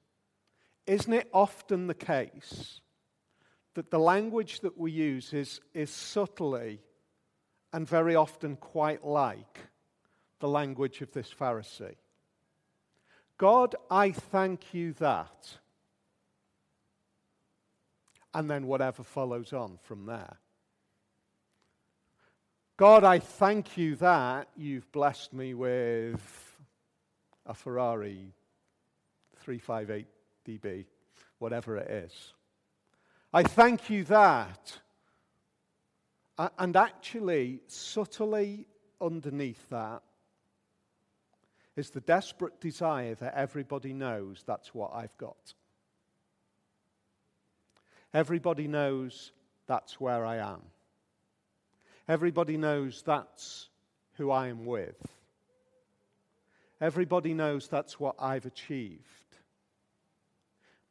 isn't 0.87 1.13
it 1.13 1.29
often 1.33 1.87
the 1.87 1.95
case 1.95 2.81
that 3.75 3.91
the 3.91 3.99
language 3.99 4.61
that 4.61 4.79
we 4.79 4.93
use 4.93 5.33
is, 5.33 5.61
is 5.75 5.91
subtly 5.91 6.81
and 7.73 7.89
very 7.89 8.15
often 8.15 8.57
quite 8.57 9.05
like 9.05 9.59
the 10.41 10.49
language 10.49 11.01
of 11.01 11.13
this 11.13 11.33
Pharisee? 11.33 11.95
God, 13.39 13.77
I 13.91 14.13
thank 14.13 14.75
you 14.75 14.93
that. 14.95 15.59
And 18.35 18.51
then 18.51 18.67
whatever 18.67 19.03
follows 19.03 19.53
on 19.53 19.79
from 19.83 20.07
there. 20.07 20.37
God, 22.77 23.05
I 23.05 23.19
thank 23.19 23.77
you 23.77 23.97
that 23.97 24.49
you've 24.57 24.91
blessed 24.93 25.33
me 25.33 25.55
with 25.55 26.59
a 27.47 27.55
Ferrari 27.55 28.33
358 29.41 30.07
DB, 30.47 30.85
whatever 31.39 31.77
it 31.77 31.91
is. 31.91 32.35
I 33.33 33.43
thank 33.43 33.91
you 33.91 34.05
that. 34.05 34.79
And 36.59 36.77
actually, 36.77 37.61
subtly 37.67 38.67
underneath 39.01 39.69
that 39.71 40.03
is 41.81 41.91
the 41.91 42.01
desperate 42.01 42.61
desire 42.61 43.15
that 43.17 43.35
everybody 43.35 43.93
knows 43.95 44.45
that's 44.47 44.75
what 44.75 44.93
I've 44.95 45.17
got. 45.17 45.55
Everybody 48.13 48.69
knows 48.69 49.33
that's 49.67 49.99
where 49.99 50.25
I 50.27 50.37
am. 50.37 50.61
Everybody 52.07 52.59
knows 52.59 53.03
that's 53.03 53.69
who 54.19 54.31
I 54.31 54.49
am 54.49 54.67
with. 54.67 55.01
Everybody 56.81 57.33
knows 57.33 57.67
that's 57.69 57.99
what 57.99 58.17
I've 58.19 58.47
achieved. 58.47 59.37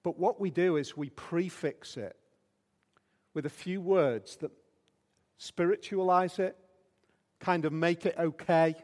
But 0.02 0.18
what 0.18 0.42
we 0.42 0.50
do 0.50 0.78
is 0.78 0.98
we 0.98 1.10
prefix 1.12 1.98
it 1.98 2.16
with 3.36 3.46
a 3.46 3.50
few 3.50 3.80
words 3.80 4.38
that 4.38 4.52
spiritualize 5.38 6.40
it, 6.40 6.58
kind 7.40 7.66
of 7.66 7.74
make 7.74 8.08
it 8.08 8.16
okay, 8.18 8.76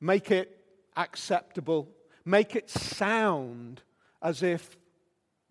make 0.00 0.30
it 0.30 0.55
acceptable, 0.96 1.88
make 2.24 2.56
it 2.56 2.70
sound 2.70 3.82
as 4.22 4.42
if 4.42 4.76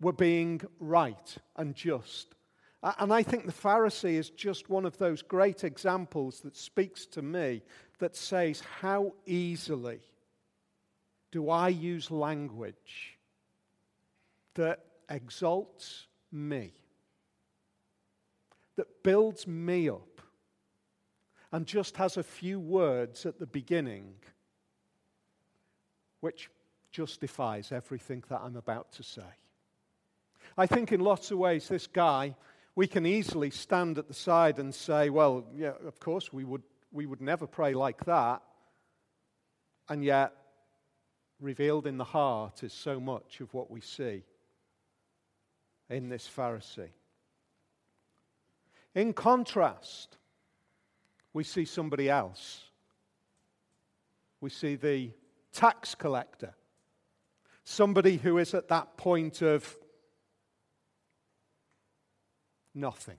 we're 0.00 0.12
being 0.12 0.60
right 0.78 1.36
and 1.56 1.74
just. 1.74 2.34
And 2.82 3.12
I 3.12 3.22
think 3.22 3.46
the 3.46 3.52
Pharisee 3.52 4.14
is 4.14 4.30
just 4.30 4.68
one 4.68 4.84
of 4.84 4.98
those 4.98 5.22
great 5.22 5.64
examples 5.64 6.40
that 6.40 6.56
speaks 6.56 7.06
to 7.06 7.22
me 7.22 7.62
that 7.98 8.14
says, 8.14 8.62
How 8.80 9.14
easily 9.24 10.00
do 11.32 11.50
I 11.50 11.68
use 11.68 12.10
language 12.10 13.18
that 14.54 14.84
exalts 15.08 16.06
me, 16.30 16.72
that 18.76 19.02
builds 19.02 19.46
me 19.46 19.88
up, 19.88 20.20
and 21.52 21.66
just 21.66 21.96
has 21.96 22.16
a 22.16 22.22
few 22.22 22.60
words 22.60 23.26
at 23.26 23.38
the 23.38 23.46
beginning 23.46 24.14
which 26.26 26.50
justifies 26.90 27.70
everything 27.70 28.24
that 28.28 28.40
I'm 28.42 28.56
about 28.56 28.90
to 28.94 29.04
say? 29.04 29.30
I 30.58 30.66
think 30.66 30.90
in 30.90 30.98
lots 30.98 31.30
of 31.30 31.38
ways, 31.38 31.68
this 31.68 31.86
guy, 31.86 32.34
we 32.74 32.88
can 32.88 33.06
easily 33.06 33.50
stand 33.50 33.96
at 33.96 34.08
the 34.08 34.14
side 34.14 34.58
and 34.58 34.74
say, 34.74 35.08
well, 35.08 35.46
yeah, 35.54 35.74
of 35.86 36.00
course, 36.00 36.32
we 36.32 36.42
would, 36.42 36.64
we 36.90 37.06
would 37.06 37.20
never 37.20 37.46
pray 37.46 37.74
like 37.74 38.04
that. 38.06 38.42
And 39.88 40.02
yet, 40.02 40.32
revealed 41.38 41.86
in 41.86 41.96
the 41.96 42.02
heart 42.02 42.64
is 42.64 42.72
so 42.72 42.98
much 42.98 43.40
of 43.40 43.54
what 43.54 43.70
we 43.70 43.80
see 43.80 44.24
in 45.88 46.08
this 46.08 46.28
Pharisee. 46.28 46.90
In 48.96 49.12
contrast, 49.12 50.16
we 51.32 51.44
see 51.44 51.66
somebody 51.66 52.10
else. 52.10 52.64
We 54.40 54.50
see 54.50 54.74
the 54.74 55.12
tax 55.56 55.94
collector, 55.94 56.54
somebody 57.64 58.18
who 58.18 58.36
is 58.36 58.52
at 58.52 58.68
that 58.68 58.98
point 58.98 59.40
of 59.40 59.74
nothing. 62.74 63.16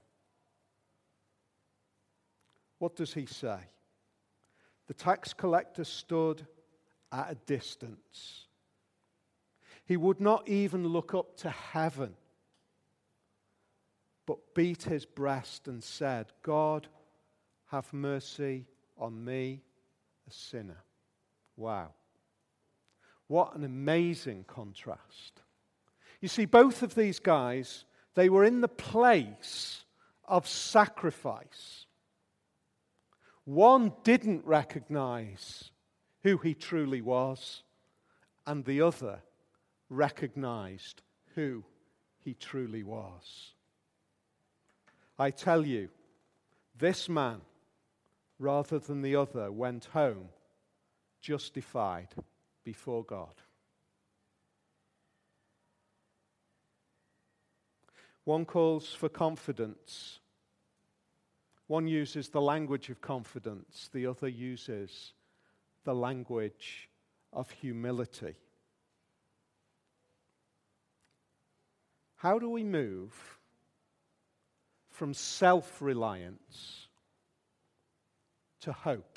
What 2.77 2.95
does 2.95 3.11
he 3.11 3.25
say? 3.25 3.57
The 4.85 4.93
tax 4.93 5.33
collector 5.33 5.83
stood 5.83 6.45
at 7.11 7.31
a 7.31 7.35
distance. 7.47 8.45
He 9.85 9.97
would 9.97 10.21
not 10.21 10.47
even 10.47 10.87
look 10.87 11.15
up 11.15 11.37
to 11.37 11.49
heaven, 11.49 12.13
but 14.27 14.53
beat 14.53 14.83
his 14.83 15.07
breast 15.07 15.67
and 15.67 15.83
said, 15.83 16.27
God, 16.43 16.87
have 17.71 17.91
mercy 17.93 18.67
on 18.95 19.25
me, 19.25 19.63
a 20.29 20.31
sinner. 20.31 20.83
Wow. 21.55 21.93
What 23.27 23.55
an 23.55 23.63
amazing 23.63 24.45
contrast. 24.47 25.41
You 26.21 26.27
see, 26.27 26.45
both 26.45 26.83
of 26.83 26.95
these 26.95 27.19
guys 27.19 27.85
they 28.17 28.29
were 28.29 28.43
in 28.43 28.61
the 28.61 28.67
place 28.67 29.85
of 30.25 30.47
sacrifice. 30.47 31.85
One 33.45 33.93
didn't 34.03 34.43
recognize 34.43 35.69
who 36.23 36.39
he 36.39 36.55
truly 36.55 36.99
was, 36.99 37.61
and 38.47 38.65
the 38.65 38.81
other 38.81 39.19
recognized 39.91 41.03
who 41.35 41.63
he 42.25 42.33
truly 42.33 42.81
was. 42.81 43.53
I 45.19 45.29
tell 45.29 45.63
you, 45.63 45.89
this 46.75 47.07
man, 47.07 47.41
rather 48.39 48.79
than 48.79 49.03
the 49.03 49.15
other, 49.15 49.51
went 49.51 49.85
home 49.85 50.29
justified 51.21 52.15
before 52.67 53.05
God. 53.05 53.33
One 58.25 58.43
calls 58.43 58.93
for 58.93 59.07
confidence. 59.07 60.19
One 61.67 61.87
uses 61.87 62.27
the 62.27 62.41
language 62.41 62.89
of 62.89 62.99
confidence, 62.99 63.89
the 63.93 64.05
other 64.05 64.27
uses 64.27 65.13
the 65.85 65.95
language 65.95 66.89
of 67.31 67.49
humility. 67.51 68.35
How 72.17 72.37
do 72.37 72.49
we 72.49 72.65
move 72.65 73.13
from 74.91 75.13
self 75.13 75.81
reliance 75.81 76.87
to 78.59 78.73
hope? 78.73 79.16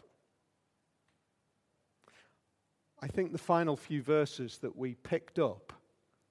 I 3.01 3.09
think 3.09 3.33
the 3.33 3.39
final 3.39 3.77
few 3.77 4.03
verses 4.03 4.59
that 4.59 4.77
we 4.77 4.95
picked 4.95 5.39
up 5.39 5.73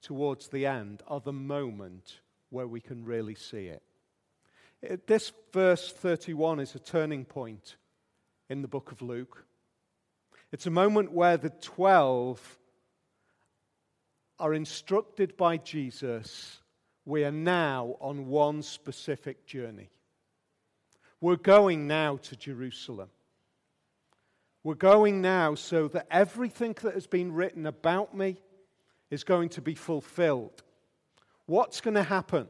towards 0.02 0.48
the 0.48 0.66
end 0.66 1.02
are 1.08 1.20
the 1.20 1.32
moment 1.32 2.20
where 2.50 2.66
we 2.66 2.80
can 2.80 3.04
really 3.04 3.34
see 3.34 3.66
it. 3.66 3.82
it. 4.82 5.06
This 5.06 5.32
verse 5.52 5.92
31 5.92 6.60
is 6.60 6.74
a 6.74 6.78
turning 6.78 7.24
point 7.24 7.76
in 8.48 8.62
the 8.62 8.68
book 8.68 8.92
of 8.92 9.02
Luke. 9.02 9.44
It's 10.52 10.66
a 10.66 10.70
moment 10.70 11.12
where 11.12 11.36
the 11.36 11.50
12 11.50 12.58
are 14.38 14.54
instructed 14.54 15.36
by 15.36 15.58
Jesus 15.58 16.60
we 17.04 17.24
are 17.24 17.32
now 17.32 17.96
on 18.00 18.28
one 18.28 18.62
specific 18.62 19.46
journey. 19.46 19.90
We're 21.20 21.36
going 21.36 21.86
now 21.86 22.18
to 22.18 22.36
Jerusalem. 22.36 23.10
We're 24.62 24.74
going 24.74 25.22
now 25.22 25.54
so 25.54 25.88
that 25.88 26.06
everything 26.10 26.76
that 26.82 26.94
has 26.94 27.06
been 27.06 27.32
written 27.32 27.66
about 27.66 28.14
me 28.14 28.36
is 29.10 29.24
going 29.24 29.48
to 29.50 29.62
be 29.62 29.74
fulfilled. 29.74 30.62
What's 31.46 31.80
going 31.80 31.94
to 31.94 32.02
happen? 32.02 32.46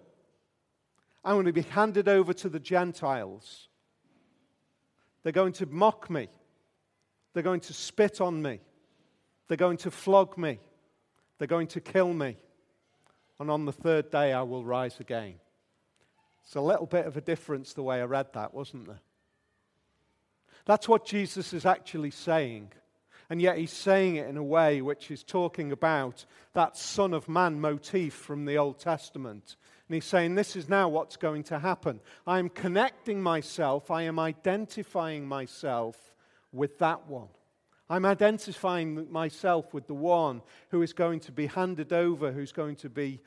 I'm 1.24 1.34
going 1.34 1.46
to 1.46 1.52
be 1.52 1.62
handed 1.62 2.08
over 2.08 2.32
to 2.32 2.48
the 2.48 2.58
Gentiles. 2.58 3.68
They're 5.22 5.32
going 5.32 5.52
to 5.54 5.66
mock 5.66 6.10
me. 6.10 6.28
They're 7.32 7.42
going 7.42 7.60
to 7.60 7.72
spit 7.72 8.20
on 8.20 8.42
me. 8.42 8.60
They're 9.46 9.56
going 9.56 9.76
to 9.78 9.90
flog 9.90 10.36
me. 10.36 10.58
They're 11.38 11.48
going 11.48 11.68
to 11.68 11.80
kill 11.80 12.12
me. 12.12 12.36
And 13.38 13.50
on 13.50 13.64
the 13.64 13.72
third 13.72 14.10
day, 14.10 14.32
I 14.32 14.42
will 14.42 14.64
rise 14.64 15.00
again. 15.00 15.34
It's 16.44 16.56
a 16.56 16.60
little 16.60 16.86
bit 16.86 17.06
of 17.06 17.16
a 17.16 17.20
difference 17.20 17.72
the 17.72 17.82
way 17.82 18.00
I 18.00 18.04
read 18.04 18.32
that, 18.32 18.52
wasn't 18.52 18.86
there? 18.86 19.00
That's 20.66 20.88
what 20.88 21.06
Jesus 21.06 21.52
is 21.52 21.66
actually 21.66 22.10
saying. 22.10 22.72
And 23.30 23.40
yet 23.40 23.58
he's 23.58 23.72
saying 23.72 24.16
it 24.16 24.28
in 24.28 24.36
a 24.36 24.42
way 24.42 24.82
which 24.82 25.10
is 25.10 25.22
talking 25.22 25.70
about 25.70 26.24
that 26.52 26.76
Son 26.76 27.14
of 27.14 27.28
Man 27.28 27.60
motif 27.60 28.12
from 28.12 28.44
the 28.44 28.58
Old 28.58 28.80
Testament. 28.80 29.56
And 29.88 29.94
he's 29.94 30.04
saying, 30.04 30.34
This 30.34 30.56
is 30.56 30.68
now 30.68 30.88
what's 30.88 31.16
going 31.16 31.44
to 31.44 31.60
happen. 31.60 32.00
I 32.26 32.40
am 32.40 32.48
connecting 32.48 33.22
myself, 33.22 33.90
I 33.90 34.02
am 34.02 34.18
identifying 34.18 35.26
myself 35.26 35.96
with 36.52 36.78
that 36.78 37.06
one. 37.08 37.28
I'm 37.88 38.04
identifying 38.04 39.10
myself 39.10 39.74
with 39.74 39.88
the 39.88 39.94
one 39.94 40.42
who 40.70 40.82
is 40.82 40.92
going 40.92 41.20
to 41.20 41.32
be 41.32 41.46
handed 41.46 41.92
over, 41.92 42.30
who's 42.30 42.52
going 42.52 42.76
to 42.76 42.88
be 42.88 43.20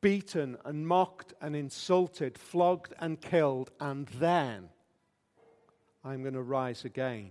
beaten 0.00 0.56
and 0.64 0.86
mocked 0.86 1.34
and 1.40 1.56
insulted, 1.56 2.38
flogged 2.38 2.94
and 3.00 3.20
killed, 3.20 3.70
and 3.80 4.06
then 4.20 4.68
I'm 6.04 6.22
going 6.22 6.34
to 6.34 6.42
rise 6.42 6.84
again. 6.84 7.30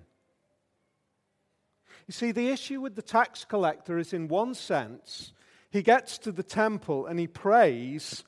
You 2.07 2.13
see, 2.13 2.31
the 2.31 2.49
issue 2.49 2.81
with 2.81 2.95
the 2.95 3.01
tax 3.01 3.43
collector 3.45 3.97
is, 3.97 4.13
in 4.13 4.27
one 4.27 4.53
sense, 4.53 5.33
he 5.69 5.81
gets 5.81 6.17
to 6.19 6.31
the 6.31 6.43
temple 6.43 7.05
and 7.05 7.19
he 7.19 7.27
prays 7.27 8.23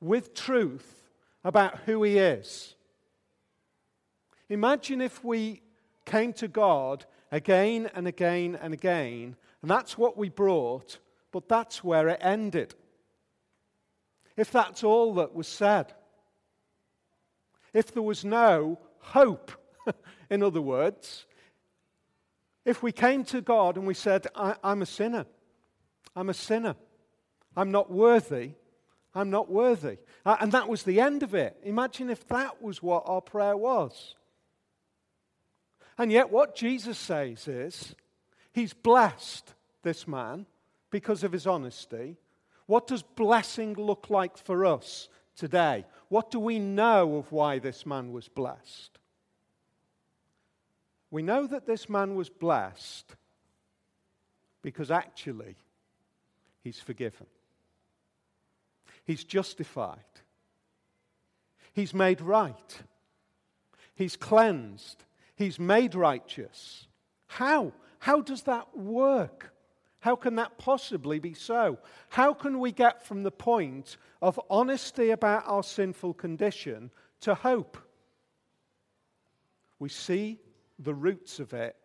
with 0.00 0.34
truth 0.34 1.10
about 1.44 1.78
who 1.80 2.02
he 2.02 2.18
is. 2.18 2.74
Imagine 4.48 5.00
if 5.00 5.22
we 5.22 5.62
came 6.04 6.32
to 6.34 6.48
God 6.48 7.04
again 7.30 7.90
and 7.94 8.08
again 8.08 8.58
and 8.60 8.74
again, 8.74 9.36
and 9.62 9.70
that's 9.70 9.96
what 9.98 10.16
we 10.16 10.28
brought, 10.28 10.98
but 11.30 11.48
that's 11.48 11.84
where 11.84 12.08
it 12.08 12.18
ended. 12.20 12.74
If 14.36 14.50
that's 14.50 14.82
all 14.82 15.14
that 15.14 15.34
was 15.34 15.46
said, 15.46 15.92
if 17.72 17.92
there 17.92 18.02
was 18.02 18.24
no 18.24 18.78
hope, 18.98 19.52
in 20.30 20.42
other 20.42 20.60
words, 20.60 21.26
if 22.64 22.82
we 22.82 22.92
came 22.92 23.24
to 23.24 23.40
God 23.40 23.76
and 23.76 23.86
we 23.86 23.94
said, 23.94 24.26
I'm 24.34 24.82
a 24.82 24.86
sinner, 24.86 25.26
I'm 26.14 26.28
a 26.28 26.34
sinner, 26.34 26.76
I'm 27.56 27.70
not 27.70 27.90
worthy, 27.90 28.52
I'm 29.14 29.30
not 29.30 29.50
worthy. 29.50 29.98
Uh, 30.24 30.36
and 30.40 30.52
that 30.52 30.68
was 30.68 30.82
the 30.82 31.00
end 31.00 31.22
of 31.22 31.34
it. 31.34 31.56
Imagine 31.64 32.10
if 32.10 32.26
that 32.28 32.62
was 32.62 32.82
what 32.82 33.04
our 33.06 33.20
prayer 33.20 33.56
was. 33.56 34.14
And 35.98 36.12
yet, 36.12 36.30
what 36.30 36.54
Jesus 36.54 36.98
says 36.98 37.46
is, 37.48 37.94
He's 38.52 38.72
blessed 38.72 39.54
this 39.82 40.08
man 40.08 40.46
because 40.90 41.24
of 41.24 41.32
his 41.32 41.46
honesty. 41.46 42.16
What 42.66 42.86
does 42.86 43.02
blessing 43.02 43.74
look 43.74 44.10
like 44.10 44.36
for 44.36 44.64
us 44.64 45.08
today? 45.36 45.86
What 46.08 46.30
do 46.30 46.38
we 46.38 46.58
know 46.58 47.16
of 47.16 47.32
why 47.32 47.58
this 47.58 47.86
man 47.86 48.12
was 48.12 48.28
blessed? 48.28 48.98
We 51.10 51.22
know 51.22 51.46
that 51.46 51.66
this 51.66 51.88
man 51.88 52.14
was 52.14 52.28
blessed 52.28 53.16
because 54.62 54.90
actually 54.90 55.56
he's 56.62 56.80
forgiven. 56.80 57.26
He's 59.04 59.24
justified. 59.24 59.98
He's 61.72 61.94
made 61.94 62.20
right. 62.20 62.82
He's 63.94 64.16
cleansed. 64.16 65.04
He's 65.34 65.58
made 65.58 65.94
righteous. 65.94 66.86
How? 67.26 67.72
How 67.98 68.20
does 68.20 68.42
that 68.42 68.76
work? 68.76 69.52
How 70.00 70.16
can 70.16 70.36
that 70.36 70.58
possibly 70.58 71.18
be 71.18 71.34
so? 71.34 71.78
How 72.08 72.32
can 72.32 72.58
we 72.58 72.72
get 72.72 73.04
from 73.04 73.22
the 73.22 73.30
point 73.30 73.96
of 74.22 74.40
honesty 74.48 75.10
about 75.10 75.44
our 75.46 75.62
sinful 75.62 76.14
condition 76.14 76.90
to 77.20 77.34
hope? 77.34 77.76
We 79.78 79.88
see 79.88 80.38
the 80.80 80.94
roots 80.94 81.38
of 81.38 81.52
it 81.52 81.76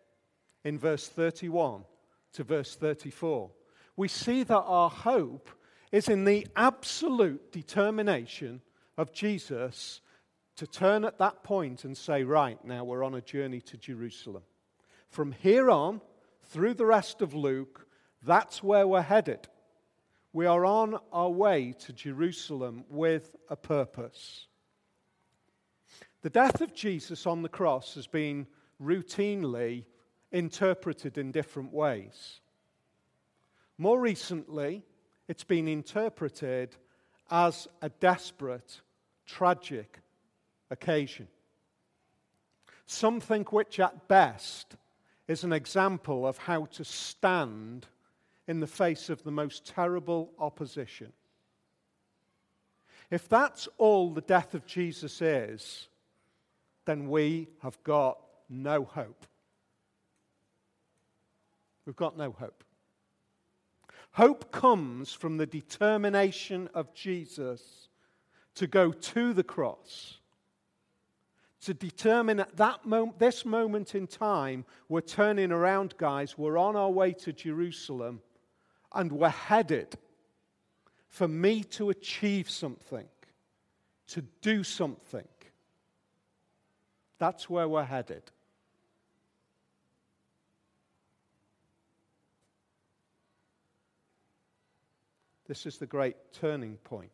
in 0.64 0.78
verse 0.78 1.06
31 1.06 1.84
to 2.32 2.44
verse 2.44 2.74
34. 2.76 3.50
We 3.96 4.08
see 4.08 4.42
that 4.42 4.62
our 4.62 4.90
hope 4.90 5.50
is 5.92 6.08
in 6.08 6.24
the 6.24 6.46
absolute 6.56 7.52
determination 7.52 8.60
of 8.98 9.12
Jesus 9.12 10.00
to 10.56 10.66
turn 10.66 11.04
at 11.04 11.18
that 11.18 11.42
point 11.44 11.84
and 11.84 11.96
say, 11.96 12.24
Right, 12.24 12.62
now 12.64 12.84
we're 12.84 13.04
on 13.04 13.14
a 13.14 13.20
journey 13.20 13.60
to 13.62 13.76
Jerusalem. 13.76 14.42
From 15.08 15.32
here 15.32 15.70
on, 15.70 16.00
through 16.44 16.74
the 16.74 16.86
rest 16.86 17.22
of 17.22 17.34
Luke, 17.34 17.86
that's 18.22 18.62
where 18.62 18.86
we're 18.86 19.02
headed. 19.02 19.46
We 20.32 20.46
are 20.46 20.66
on 20.66 20.98
our 21.12 21.30
way 21.30 21.74
to 21.80 21.92
Jerusalem 21.92 22.84
with 22.88 23.34
a 23.48 23.56
purpose. 23.56 24.48
The 26.22 26.30
death 26.30 26.60
of 26.60 26.74
Jesus 26.74 27.26
on 27.26 27.42
the 27.42 27.48
cross 27.48 27.94
has 27.94 28.06
been 28.06 28.46
routinely 28.82 29.84
interpreted 30.32 31.18
in 31.18 31.32
different 31.32 31.72
ways. 31.72 32.40
More 33.78 34.00
recently, 34.00 34.84
it's 35.28 35.44
been 35.44 35.68
interpreted 35.68 36.76
as 37.30 37.68
a 37.82 37.88
desperate, 37.88 38.80
tragic 39.26 39.98
occasion. 40.70 41.28
Something 42.86 43.44
which, 43.44 43.80
at 43.80 44.08
best, 44.08 44.76
is 45.26 45.42
an 45.42 45.52
example 45.52 46.26
of 46.26 46.38
how 46.38 46.66
to 46.66 46.84
stand 46.84 47.86
in 48.46 48.60
the 48.60 48.66
face 48.66 49.10
of 49.10 49.24
the 49.24 49.32
most 49.32 49.66
terrible 49.66 50.30
opposition. 50.38 51.12
If 53.10 53.28
that's 53.28 53.68
all 53.78 54.12
the 54.12 54.20
death 54.20 54.54
of 54.54 54.66
Jesus 54.66 55.20
is, 55.20 55.88
then 56.84 57.08
we 57.08 57.48
have 57.62 57.82
got 57.82 58.18
no 58.48 58.84
hope. 58.84 59.26
We've 61.84 61.96
got 61.96 62.16
no 62.16 62.32
hope. 62.32 62.64
Hope 64.12 64.50
comes 64.50 65.12
from 65.12 65.36
the 65.36 65.46
determination 65.46 66.68
of 66.74 66.94
Jesus 66.94 67.88
to 68.54 68.66
go 68.66 68.90
to 68.90 69.32
the 69.32 69.44
cross 69.44 70.18
to 71.66 71.74
determine 71.74 72.38
at 72.38 72.56
that 72.58 72.86
moment, 72.86 73.18
this 73.18 73.44
moment 73.44 73.96
in 73.96 74.06
time, 74.06 74.64
we're 74.88 75.00
turning 75.00 75.50
around, 75.50 75.96
guys. 75.98 76.38
We're 76.38 76.58
on 76.58 76.76
our 76.76 76.90
way 76.90 77.12
to 77.14 77.32
Jerusalem 77.32 78.20
and 78.94 79.10
we're 79.10 79.28
headed 79.30 79.98
for 81.08 81.26
me 81.26 81.64
to 81.64 81.90
achieve 81.90 82.48
something, 82.48 83.06
to 84.06 84.22
do 84.42 84.62
something. 84.62 85.26
That's 87.18 87.50
where 87.50 87.68
we're 87.68 87.82
headed. 87.82 88.30
This 95.48 95.64
is 95.64 95.78
the 95.78 95.86
great 95.86 96.16
turning 96.32 96.76
point. 96.78 97.10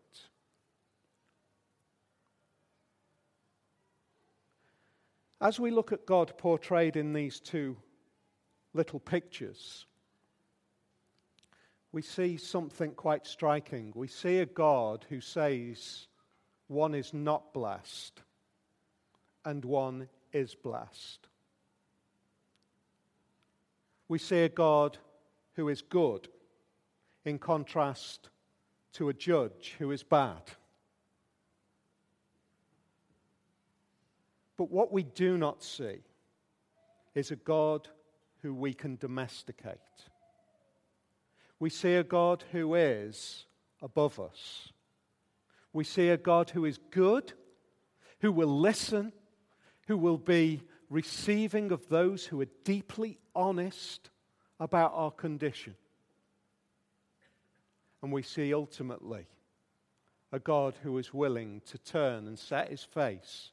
As 5.40 5.60
we 5.60 5.70
look 5.70 5.92
at 5.92 6.06
God 6.06 6.38
portrayed 6.38 6.96
in 6.96 7.12
these 7.12 7.40
two 7.40 7.76
little 8.74 9.00
pictures, 9.00 9.86
we 11.90 12.00
see 12.00 12.38
something 12.38 12.92
quite 12.92 13.26
striking. 13.26 13.92
We 13.94 14.08
see 14.08 14.38
a 14.38 14.46
God 14.46 15.04
who 15.10 15.20
says 15.20 16.06
one 16.68 16.94
is 16.94 17.12
not 17.12 17.52
blessed 17.52 18.22
and 19.44 19.62
one 19.64 20.08
is 20.32 20.54
blessed. 20.54 21.28
We 24.08 24.18
see 24.18 24.44
a 24.44 24.48
God 24.48 24.96
who 25.54 25.68
is 25.68 25.82
good 25.82 26.28
in 27.24 27.38
contrast 27.38 28.28
to 28.94 29.08
a 29.08 29.14
judge 29.14 29.74
who 29.78 29.90
is 29.90 30.02
bad. 30.02 30.42
But 34.56 34.70
what 34.70 34.92
we 34.92 35.02
do 35.02 35.38
not 35.38 35.62
see 35.62 35.98
is 37.14 37.30
a 37.30 37.36
God 37.36 37.88
who 38.42 38.54
we 38.54 38.74
can 38.74 38.96
domesticate. 38.96 39.78
We 41.58 41.70
see 41.70 41.94
a 41.94 42.04
God 42.04 42.44
who 42.52 42.74
is 42.74 43.46
above 43.80 44.18
us. 44.18 44.68
We 45.72 45.84
see 45.84 46.08
a 46.08 46.16
God 46.16 46.50
who 46.50 46.64
is 46.64 46.78
good, 46.90 47.32
who 48.20 48.32
will 48.32 48.60
listen, 48.60 49.12
who 49.86 49.96
will 49.96 50.18
be 50.18 50.62
receiving 50.90 51.72
of 51.72 51.88
those 51.88 52.26
who 52.26 52.40
are 52.40 52.48
deeply 52.64 53.18
honest 53.34 54.10
about 54.60 54.92
our 54.94 55.10
condition. 55.10 55.74
And 58.02 58.12
we 58.12 58.22
see 58.22 58.52
ultimately 58.52 59.26
a 60.32 60.38
God 60.38 60.74
who 60.82 60.98
is 60.98 61.14
willing 61.14 61.60
to 61.66 61.78
turn 61.78 62.26
and 62.26 62.38
set 62.38 62.70
his 62.70 62.82
face 62.82 63.50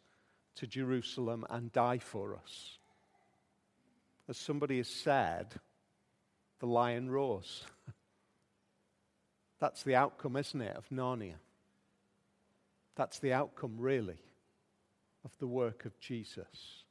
to 0.56 0.66
Jerusalem 0.66 1.46
and 1.50 1.72
die 1.72 2.00
for 2.00 2.36
us. 2.36 2.80
As 4.28 4.38
somebody 4.38 4.78
has 4.78 4.88
said, 4.88 5.48
the 6.60 6.68
lion 6.68 7.10
roars. 7.10 7.64
That's 9.60 9.84
the 9.84 9.96
outcome, 9.96 10.36
isn't 10.36 10.62
it, 10.62 10.76
of 10.76 10.90
Narnia? 10.90 11.36
That's 12.96 13.20
the 13.20 13.34
outcome, 13.34 13.76
really, 13.78 14.18
of 15.26 15.32
the 15.40 15.48
work 15.48 15.86
of 15.86 16.00
Jesus. 16.00 16.84